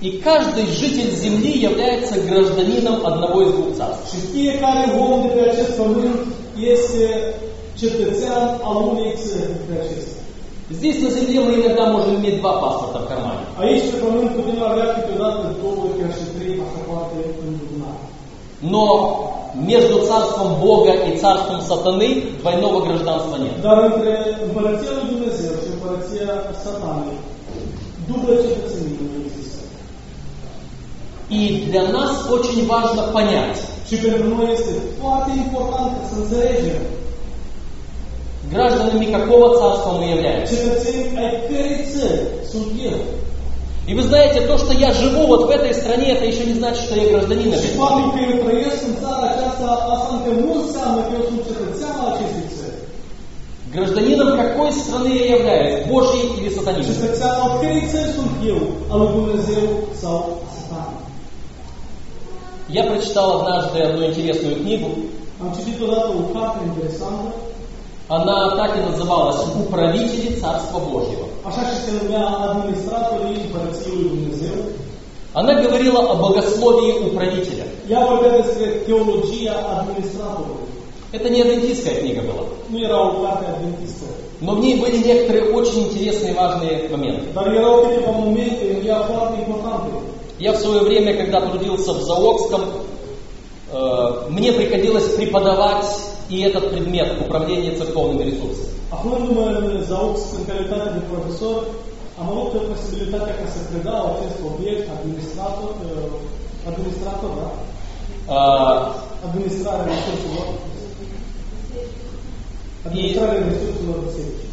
И 0.00 0.10
каждый 0.18 0.66
житель 0.66 1.10
земли 1.16 1.58
является 1.58 2.20
гражданином 2.20 3.04
одного 3.04 3.42
из 3.42 3.52
двух 3.52 3.76
царств. 3.76 4.14
Este 6.56 7.34
cetățean 7.78 8.60
al 8.62 8.76
unei 8.76 9.14
țări 9.16 9.52
de 9.68 9.80
acestea. 9.80 10.19
Здесь 10.70 11.02
на 11.02 11.10
земле 11.10 11.40
мы 11.40 11.54
иногда 11.54 11.86
можем 11.90 12.16
иметь 12.20 12.38
два 12.40 12.60
паспорта 12.60 13.00
в 13.00 13.08
кармане. 13.08 13.44
Avea 13.56 14.86
câteodată 14.94 15.56
două, 15.62 15.84
chiar 15.98 16.12
și 16.18 16.24
trei 16.36 16.54
pașapoarte 16.60 17.16
în 17.44 17.50
buzunar. 17.58 17.96
Но 18.74 18.84
между 19.72 19.96
царством 20.08 20.50
Бога 20.60 20.92
и 21.08 21.16
царством 21.16 21.60
сатаны 21.70 22.08
двойного 22.40 22.78
гражданства 22.86 23.36
нет. 23.44 23.54
Dar 23.66 23.78
între 23.90 24.12
împărăția 24.46 24.90
lui 24.96 25.06
Dumnezeu 25.12 25.52
și 25.62 25.68
împărăția 25.74 26.30
satanei, 26.62 27.18
dublă 28.08 28.32
cetățenie 28.44 29.00
nu 29.08 29.16
există. 29.26 29.62
И 31.38 31.40
для 31.70 31.84
нас 31.96 32.12
очень 32.36 32.62
важно 32.72 33.02
понять, 33.16 33.60
Și 33.90 33.96
pentru 33.96 34.26
noi 34.34 34.48
este 34.56 34.72
foarte 35.00 35.30
important 35.44 35.92
să 36.08 36.14
înțelegem 36.20 36.80
гражданами 38.50 39.12
какого 39.12 39.58
царства 39.58 39.92
мы 39.92 40.04
являемся. 40.04 40.54
И 43.86 43.94
вы 43.94 44.02
знаете, 44.02 44.46
то, 44.46 44.58
что 44.58 44.72
я 44.72 44.92
живу 44.92 45.26
вот 45.26 45.46
в 45.46 45.50
этой 45.50 45.74
стране, 45.74 46.12
это 46.12 46.24
еще 46.24 46.44
не 46.46 46.54
значит, 46.54 46.84
что 46.84 46.96
я 46.96 47.10
гражданин 47.10 47.52
этой 47.52 47.68
страны. 47.68 48.12
Гражданином 53.72 54.36
какой 54.36 54.72
страны 54.72 55.08
я 55.08 55.36
являюсь? 55.36 55.86
Божьей 55.86 56.36
или 56.38 56.50
сатанинской? 56.50 57.08
Я 62.68 62.84
прочитал 62.84 63.40
однажды 63.40 63.80
одну 63.80 64.06
интересную 64.06 64.56
книгу. 64.56 64.90
Am 65.40 65.54
citit 65.54 65.80
odată 65.80 66.08
o 66.08 66.32
carte 66.34 66.64
interesantă, 66.64 67.34
Она 68.10 68.56
так 68.56 68.76
и 68.76 68.80
называлась 68.80 69.40
«Управители 69.54 70.34
Царства 70.40 70.80
Божьего». 70.80 71.28
Она 75.32 75.62
говорила 75.62 76.00
о 76.10 76.14
богословии 76.16 77.06
управителя. 77.06 77.66
Это 81.12 81.28
не 81.28 81.42
адвентистская 81.42 82.00
книга 82.00 82.22
была. 82.22 82.46
Nu 82.68 82.78
era 82.78 82.96
o 82.96 83.22
carte 83.22 83.46
adventistă. 83.46 84.06
Но 84.40 84.54
в 84.54 84.60
ней 84.60 84.80
были 84.80 84.98
некоторые 84.98 85.52
очень 85.52 85.88
интересные 85.88 86.32
и 86.32 86.36
важные 86.36 86.88
моменты. 86.88 87.26
Я 90.38 90.52
в 90.52 90.56
свое 90.56 90.80
время, 90.82 91.16
когда 91.16 91.40
трудился 91.40 91.92
в 91.92 92.02
Заокском, 92.02 92.62
э, 93.72 94.22
мне 94.30 94.52
приходилось 94.52 95.14
преподавать 95.14 96.09
и 96.30 96.36
этот 96.48 96.64
предмет 96.72 97.08
управление 97.20 97.76
церковными 97.80 98.24
ресурсами. 98.30 98.70
Aflându-mă 98.96 99.44
în 99.60 99.82
ZAUX 99.88 100.16
în 100.38 100.44
calitate 100.50 100.88
de 100.96 101.02
profesor, 101.12 101.56
am 102.20 102.26
avut 102.32 102.52
posibilitatea 102.72 103.34
ca 103.40 103.46
să 103.54 103.58
predau 103.70 104.02
acest 104.06 104.38
obiect 104.50 104.86
administrator, 104.96 105.70
uh, 105.84 106.70
administrator, 106.70 107.30
da? 107.40 107.48
А, 108.34 108.40
Administrarea 109.28 109.84
resurselor. 109.92 110.46
Administrarea 112.88 113.38
resurselor 113.50 113.96
biserici. 114.06 114.46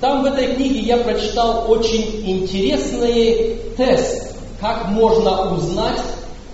Там 0.00 0.22
в 0.22 0.26
этой 0.26 0.54
книге 0.54 0.80
я 0.80 0.98
прочитал 0.98 1.64
очень 1.68 2.22
интересный 2.24 3.56
тест, 3.76 4.36
как 4.60 4.88
можно 4.88 5.54
узнать 5.56 6.00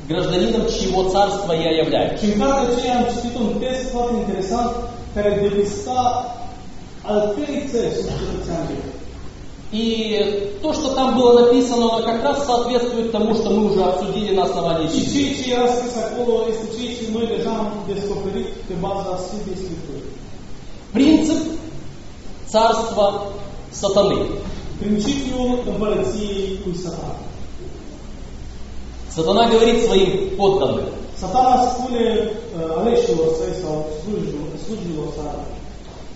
гражданином 0.09 0.67
чьего 0.69 1.11
царства 1.11 1.53
я 1.53 1.71
являюсь. 1.83 2.19
Și 2.21 2.25
în 2.33 2.39
cartea 2.41 2.77
aceea 2.77 2.97
am 2.97 3.07
citit 3.13 3.35
un 3.45 3.51
test 3.63 3.91
foarte 3.91 4.15
interesant 4.23 4.71
care 5.15 5.41
depista 5.43 5.99
al 7.03 7.19
cărei 7.35 7.69
țări 7.71 7.95
sunt 7.95 8.17
cetățean 8.21 8.65
eu. 8.79 8.85
И 9.83 10.57
то, 10.63 10.73
что 10.73 10.95
там 10.95 11.17
было 11.19 11.41
написано, 11.41 11.95
оно 11.95 12.03
как 12.05 12.23
раз 12.23 12.47
соответствует 12.47 13.11
тому, 13.11 13.35
что 13.35 13.51
мы 13.51 13.71
уже 13.71 13.83
обсудили 13.83 14.33
на 14.33 14.45
основании 14.45 14.87
Библии. 14.87 15.35
Принцип 20.93 21.41
царства 22.47 23.33
сатаны. 23.73 24.19
Principiul 24.79 25.63
împărăției 25.67 26.59
lui 26.65 26.77
Satan. 26.77 27.17
Сатана 29.15 29.49
говорит 29.49 29.85
своим 29.85 30.37
подданным, 30.37 30.87
uh, 30.87 31.29
săi 33.39 33.55
sau 33.63 33.87
slujilor, 34.03 34.47
slujilor 34.67 35.09
sale, 35.17 35.45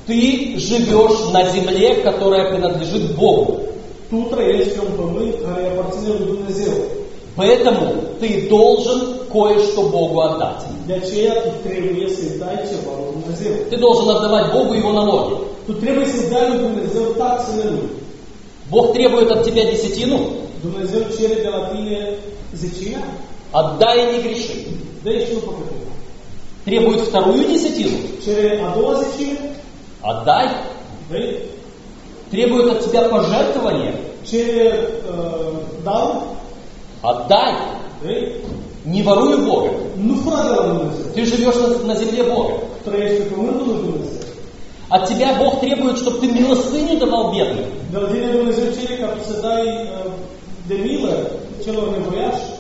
ты 0.09 0.57
живешь 0.57 1.21
на 1.33 1.45
земле, 1.51 1.97
которая 1.97 2.51
принадлежит 2.51 3.15
Богу. 3.15 3.61
pe 4.11 4.81
un 4.81 4.93
pământ 4.97 5.35
care 5.45 5.61
îi 5.63 5.71
aparține 5.73 6.09
lui 6.19 6.27
Dumnezeu. 6.35 6.75
Поэтому 7.37 7.85
ты 8.21 8.49
должен 8.49 8.99
кое-что 9.35 9.83
Богу 9.97 10.21
отдать. 10.21 10.63
Lui 10.89 11.01
Dumnezeu. 13.19 13.53
Ты 13.71 13.77
должен 13.77 14.09
отдавать 14.09 14.53
Богу 14.53 14.73
его 14.75 14.93
налоги. 14.93 15.35
Tu 15.67 15.73
trebuie 15.75 16.07
să-i 16.07 16.31
dai 16.31 16.49
lui 16.49 16.59
Dumnezeu 16.67 17.05
taxele 17.19 17.65
lui. 17.71 17.89
Бог 18.71 18.93
требует 18.95 19.31
от 19.31 19.45
тебя 19.45 19.65
десятину. 19.71 20.19
Dumnezeu 20.63 21.03
cere 21.17 21.37
de 21.45 21.49
la 21.49 21.61
tine 21.73 21.99
zecimea, 22.53 23.05
Отдай 23.53 23.99
и 23.99 24.13
не 24.13 24.23
греши. 24.23 24.67
și 25.27 25.33
nu 25.33 25.39
păcătăi. 25.39 25.79
Требует 26.65 27.01
вторую 27.01 27.45
десятину. 27.49 27.97
Zecime, 28.21 29.39
Отдай. 30.03 30.49
Требует 32.31 32.71
от 32.73 32.85
тебя 32.85 33.09
пожертвования. 33.09 33.95
Darul, 35.85 36.23
Отдай. 37.01 37.55
Не 38.85 39.03
воруй 39.03 39.45
Бога. 39.47 39.71
Dumnezeu. 39.97 40.93
Ты 41.15 41.25
живешь 41.25 41.55
на, 41.85 41.95
земле 41.97 42.25
Бога. 42.25 42.61
От 44.91 45.09
тебя 45.09 45.35
Бог 45.39 45.61
требует, 45.61 45.99
чтобы 45.99 46.19
ты 46.19 46.27
милостыню 46.29 46.99
давал 46.99 47.33
бедным. 47.33 47.67
Uh. 51.67 52.59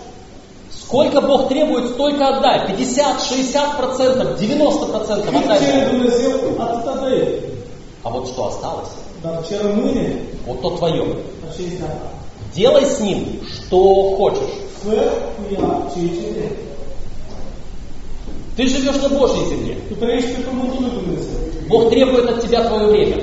Сколько 0.88 1.20
Бог 1.20 1.48
требует, 1.48 1.90
столько 1.90 2.28
отдай. 2.28 2.66
50, 2.68 3.20
60%, 3.20 4.38
90% 4.38 5.30
Cât 5.30 6.86
отдай. 6.86 7.40
А 8.02 8.10
вот 8.10 8.28
что 8.28 8.46
осталось, 8.46 8.88
вот 10.46 10.62
то 10.62 10.76
твое. 10.76 11.16
Делай 12.54 12.86
с 12.86 13.00
ним, 13.00 13.40
что 13.44 14.16
хочешь. 14.16 14.54
Ты 18.56 18.68
живешь 18.68 18.96
на 19.02 19.08
Божьей 19.10 19.44
земле. 19.46 19.76
Бог 21.68 21.90
требует 21.90 22.30
от 22.30 22.42
тебя 22.42 22.64
твое 22.64 22.86
время. 22.86 23.22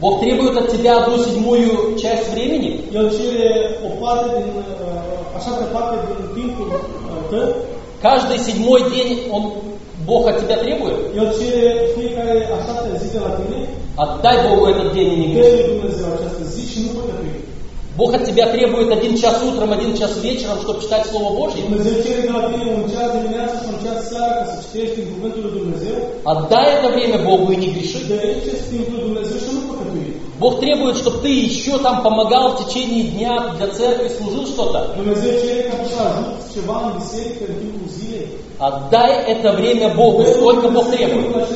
Бог 0.00 0.20
требует 0.20 0.56
от 0.56 0.72
тебя 0.72 0.98
одну 1.02 1.18
седьмую 1.18 1.98
часть 1.98 2.30
времени. 2.32 2.84
El 2.92 3.10
cere 3.10 3.78
o 3.82 3.88
parte 4.00 4.42
din, 4.42 4.52
uh, 4.58 5.36
așa 5.36 5.50
de 5.60 5.66
parte 5.72 5.96
din 6.06 6.42
timpul 6.42 6.66
uh, 6.66 7.30
tău. 7.30 7.54
Каждый 8.02 8.38
седьмой 8.38 8.90
день 8.90 9.30
он, 9.32 9.52
Бог 10.06 10.26
от 10.28 10.40
тебя 10.40 10.56
требует. 10.58 10.96
El 11.16 11.28
cere 11.38 11.62
fiecare 11.96 12.48
așa 12.58 12.74
de 12.86 12.98
zi 12.98 13.08
de 13.12 13.18
la 13.18 13.30
tine. 13.38 13.68
Отдай 13.96 14.36
Богу 14.48 14.66
этот 14.66 14.92
день 14.92 15.12
и 15.12 15.16
не 15.16 15.28
греши. 15.34 15.62
Dumnezeu 15.72 16.06
această 16.16 16.42
zi 16.44 16.62
și 16.72 16.78
nu 16.84 16.88
păcătui. 16.96 17.46
Бог 17.96 18.12
от 18.12 18.26
тебя 18.26 18.46
требует 18.52 18.92
один 18.92 19.16
час 19.16 19.42
утром, 19.42 19.72
один 19.72 19.96
час 19.96 20.18
вечером, 20.22 20.60
чтобы 20.60 20.82
читать 20.82 21.06
Слово 21.06 21.34
Божье. 21.34 21.62
Отдай 26.24 26.74
это 26.74 26.88
время 26.90 27.24
Богу 27.24 27.52
и 27.52 27.56
не 27.56 27.68
греши. 27.68 28.00
Бог 30.38 30.60
требует, 30.60 30.96
чтобы 30.98 31.18
ты 31.18 31.28
еще 31.28 31.78
там 31.78 32.02
помогал 32.02 32.56
в 32.56 32.66
течение 32.66 33.04
дня 33.04 33.54
для 33.56 33.68
церкви, 33.68 34.08
служил 34.08 34.46
что-то. 34.46 34.94
Отдай 38.58 39.24
это 39.24 39.52
время 39.52 39.94
Богу, 39.94 40.24
сколько 40.24 40.68
Бог 40.68 40.90
требует. 40.90 41.48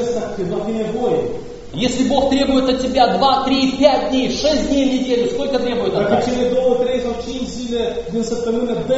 Если 1.73 2.09
Бог 2.09 2.31
требует 2.31 2.69
от 2.69 2.83
тебя 2.83 3.17
2, 3.17 3.45
3, 3.45 3.73
5 3.79 4.11
дней, 4.11 4.31
6 4.31 4.69
дней 4.69 4.89
в 4.89 4.93
неделю, 5.01 5.31
сколько 5.31 5.59
требует 5.59 5.95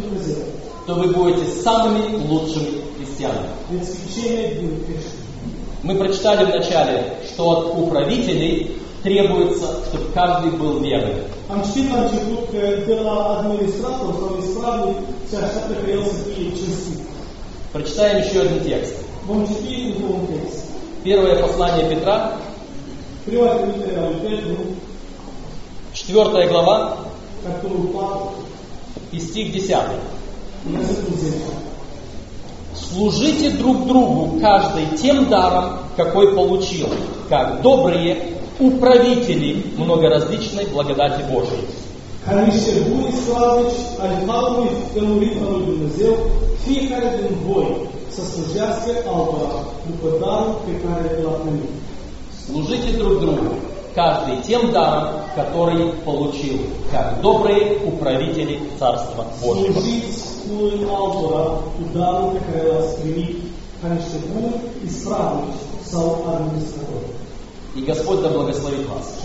Dumnezeu, 0.00 0.44
то 0.86 0.94
вы 0.94 1.08
будете 1.08 1.46
самыми 1.62 2.16
лучшими 2.28 2.82
creștin. 4.92 5.18
Мы 5.82 5.96
прочитали 5.96 6.44
вначале, 6.44 7.16
что 7.26 7.50
от 7.50 7.76
управителей 7.76 8.81
требуется, 9.02 9.66
чтобы 9.86 10.06
каждый 10.14 10.50
был 10.52 10.80
верным. 10.80 11.18
Am 11.48 11.60
citit 11.66 11.90
la 11.92 12.00
început 12.02 12.40
că 12.52 12.62
de 12.88 12.94
la 13.06 13.16
administrator 13.36 14.10
sau 14.20 14.30
ispravnic 14.42 14.98
se 15.28 15.36
așteaptă 15.36 15.72
că 15.82 15.90
el 15.96 16.02
să 16.04 16.22
fie 16.32 16.48
cinstit. 16.58 17.00
Прочитаем 17.74 18.16
еще 18.24 18.38
один 18.44 18.60
текст. 18.70 18.94
Vom 19.26 19.40
citi 19.48 19.74
încă 19.88 20.06
un 20.18 20.24
text. 20.32 20.60
Первое 21.02 21.34
послание 21.44 21.84
Петра, 21.92 22.16
Prima 23.24 23.46
trimitere 23.46 23.98
a 23.98 24.08
lui 24.08 24.18
Petru, 24.24 24.56
4 25.92 26.48
глава 26.48 26.96
capitolul 27.44 27.88
4, 27.92 28.30
и 29.10 29.18
стих 29.20 29.52
10. 29.52 29.76
versetul 30.64 31.14
10. 31.14 31.34
Служите 32.74 33.50
друг 33.50 33.86
другу 33.86 34.40
каждый 34.40 34.96
тем 34.96 35.28
darом, 35.28 35.78
какой 35.96 36.34
получил, 36.34 36.88
как 37.28 37.62
добрые 37.62 38.32
управители 38.68 39.50
многоразличной 39.76 40.66
благодати 40.66 41.22
Божией. 41.32 41.66
Ca 42.24 42.32
niște 42.40 42.72
buni 42.88 43.12
slavnici 43.24 43.80
ai 44.02 44.14
harului 44.26 44.70
tămurit 44.94 45.36
al 45.44 45.50
lui 45.52 45.64
Dumnezeu, 45.70 46.12
fiecare 46.64 47.08
din 47.18 47.32
voi 47.46 47.68
să 48.14 48.20
slujească 48.32 48.90
altora 49.14 49.54
după 49.90 50.08
darul 50.22 50.54
pe 50.66 50.74
care 50.84 51.08
l-a 51.24 51.36
primit. 51.42 51.72
Служите 52.44 52.90
друг 53.02 53.14
другу, 53.24 53.50
каждый 54.00 54.36
тем 54.48 54.62
даром, 54.72 55.08
который 55.40 55.84
получил, 56.08 56.58
как 56.92 57.06
добрые 57.20 57.62
управители 57.92 58.54
Царства 58.78 59.22
Божьего. 59.42 59.72
Slujiți 59.72 60.18
unul 60.54 60.88
altora 61.00 61.44
cu 61.74 61.82
darul 61.96 62.28
pe 62.34 62.40
care 62.46 62.62
l-ați 62.70 62.92
primit 63.00 63.32
ca 63.80 63.86
niște 63.96 64.18
buni 64.30 64.54
ispravnici 64.88 65.62
sau 65.90 66.06
administratori. 66.34 67.21
И 67.74 67.80
Господь 67.80 68.20
да 68.20 68.28
благословит 68.28 68.86
вас. 68.88 69.18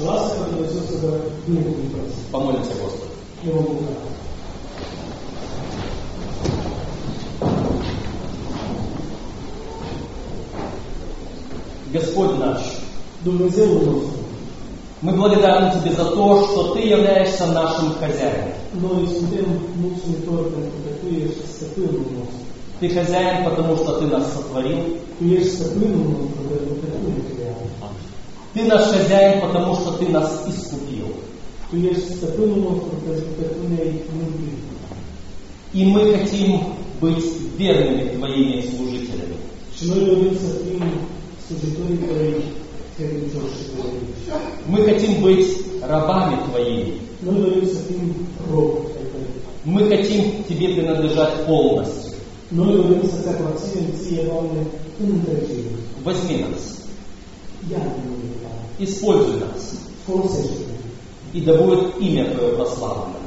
Помолимся 2.32 2.72
Господу. 2.82 3.12
Господь 11.92 12.38
наш, 12.40 12.62
мы 15.02 15.12
благодарны 15.12 15.80
Тебе 15.80 15.94
за 15.94 16.06
то, 16.06 16.44
что 16.46 16.74
Ты 16.74 16.80
являешься 16.88 17.48
нашим 17.48 17.94
хозяином. 17.96 18.54
Ты 22.80 22.90
хозяин, 22.90 23.46
потому 23.46 23.76
что 23.78 24.00
Ты 24.00 24.06
нас 24.06 24.34
сотворил 24.34 24.98
ești 25.26 25.50
stăpânul 25.50 26.06
nostru 26.12 26.42
pentru 26.50 26.74
că 26.80 26.88
Tu 27.04 27.10
ne 27.16 27.22
creai. 27.30 27.68
Ты 28.58 28.64
наш 28.64 28.86
хозяин, 28.86 29.40
потому 29.40 29.76
что 29.76 29.92
Ты 30.00 30.10
нас 30.10 30.44
искупил. 30.48 31.14
И 35.74 35.86
мы 35.86 36.12
хотим 36.14 36.64
быть 37.00 37.24
верными 37.56 38.16
Твоими 38.18 38.62
служителями. 38.62 39.36
Мы 44.66 44.84
хотим 44.86 45.22
быть 45.22 45.84
рабами 45.84 46.40
Твоими. 46.50 47.00
Мы 49.66 49.88
хотим 49.88 50.44
Тебе 50.46 50.74
принадлежать 50.74 51.46
полностью. 51.46 52.14
Возьми 56.04 56.38
нас, 56.38 56.78
используй 58.80 59.40
нас. 59.40 59.74
И 61.34 61.42
да 61.42 61.54
будет 61.58 61.98
имя 62.00 62.34
Твое 62.34 62.56
прославлено. 62.56 63.18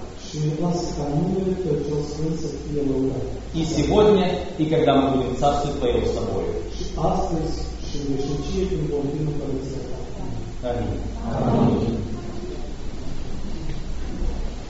И 3.53 3.65
сегодня, 3.65 4.47
и 4.59 4.67
когда 4.67 4.95
мы 4.95 5.17
будем 5.17 5.37
царствовать 5.37 5.79
Твоего 5.79 6.07
с 6.07 6.13
Тобой. 6.13 6.45
Аминь. 10.63 11.01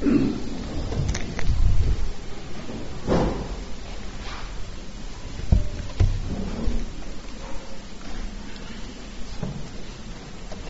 Аминь. 0.02 0.40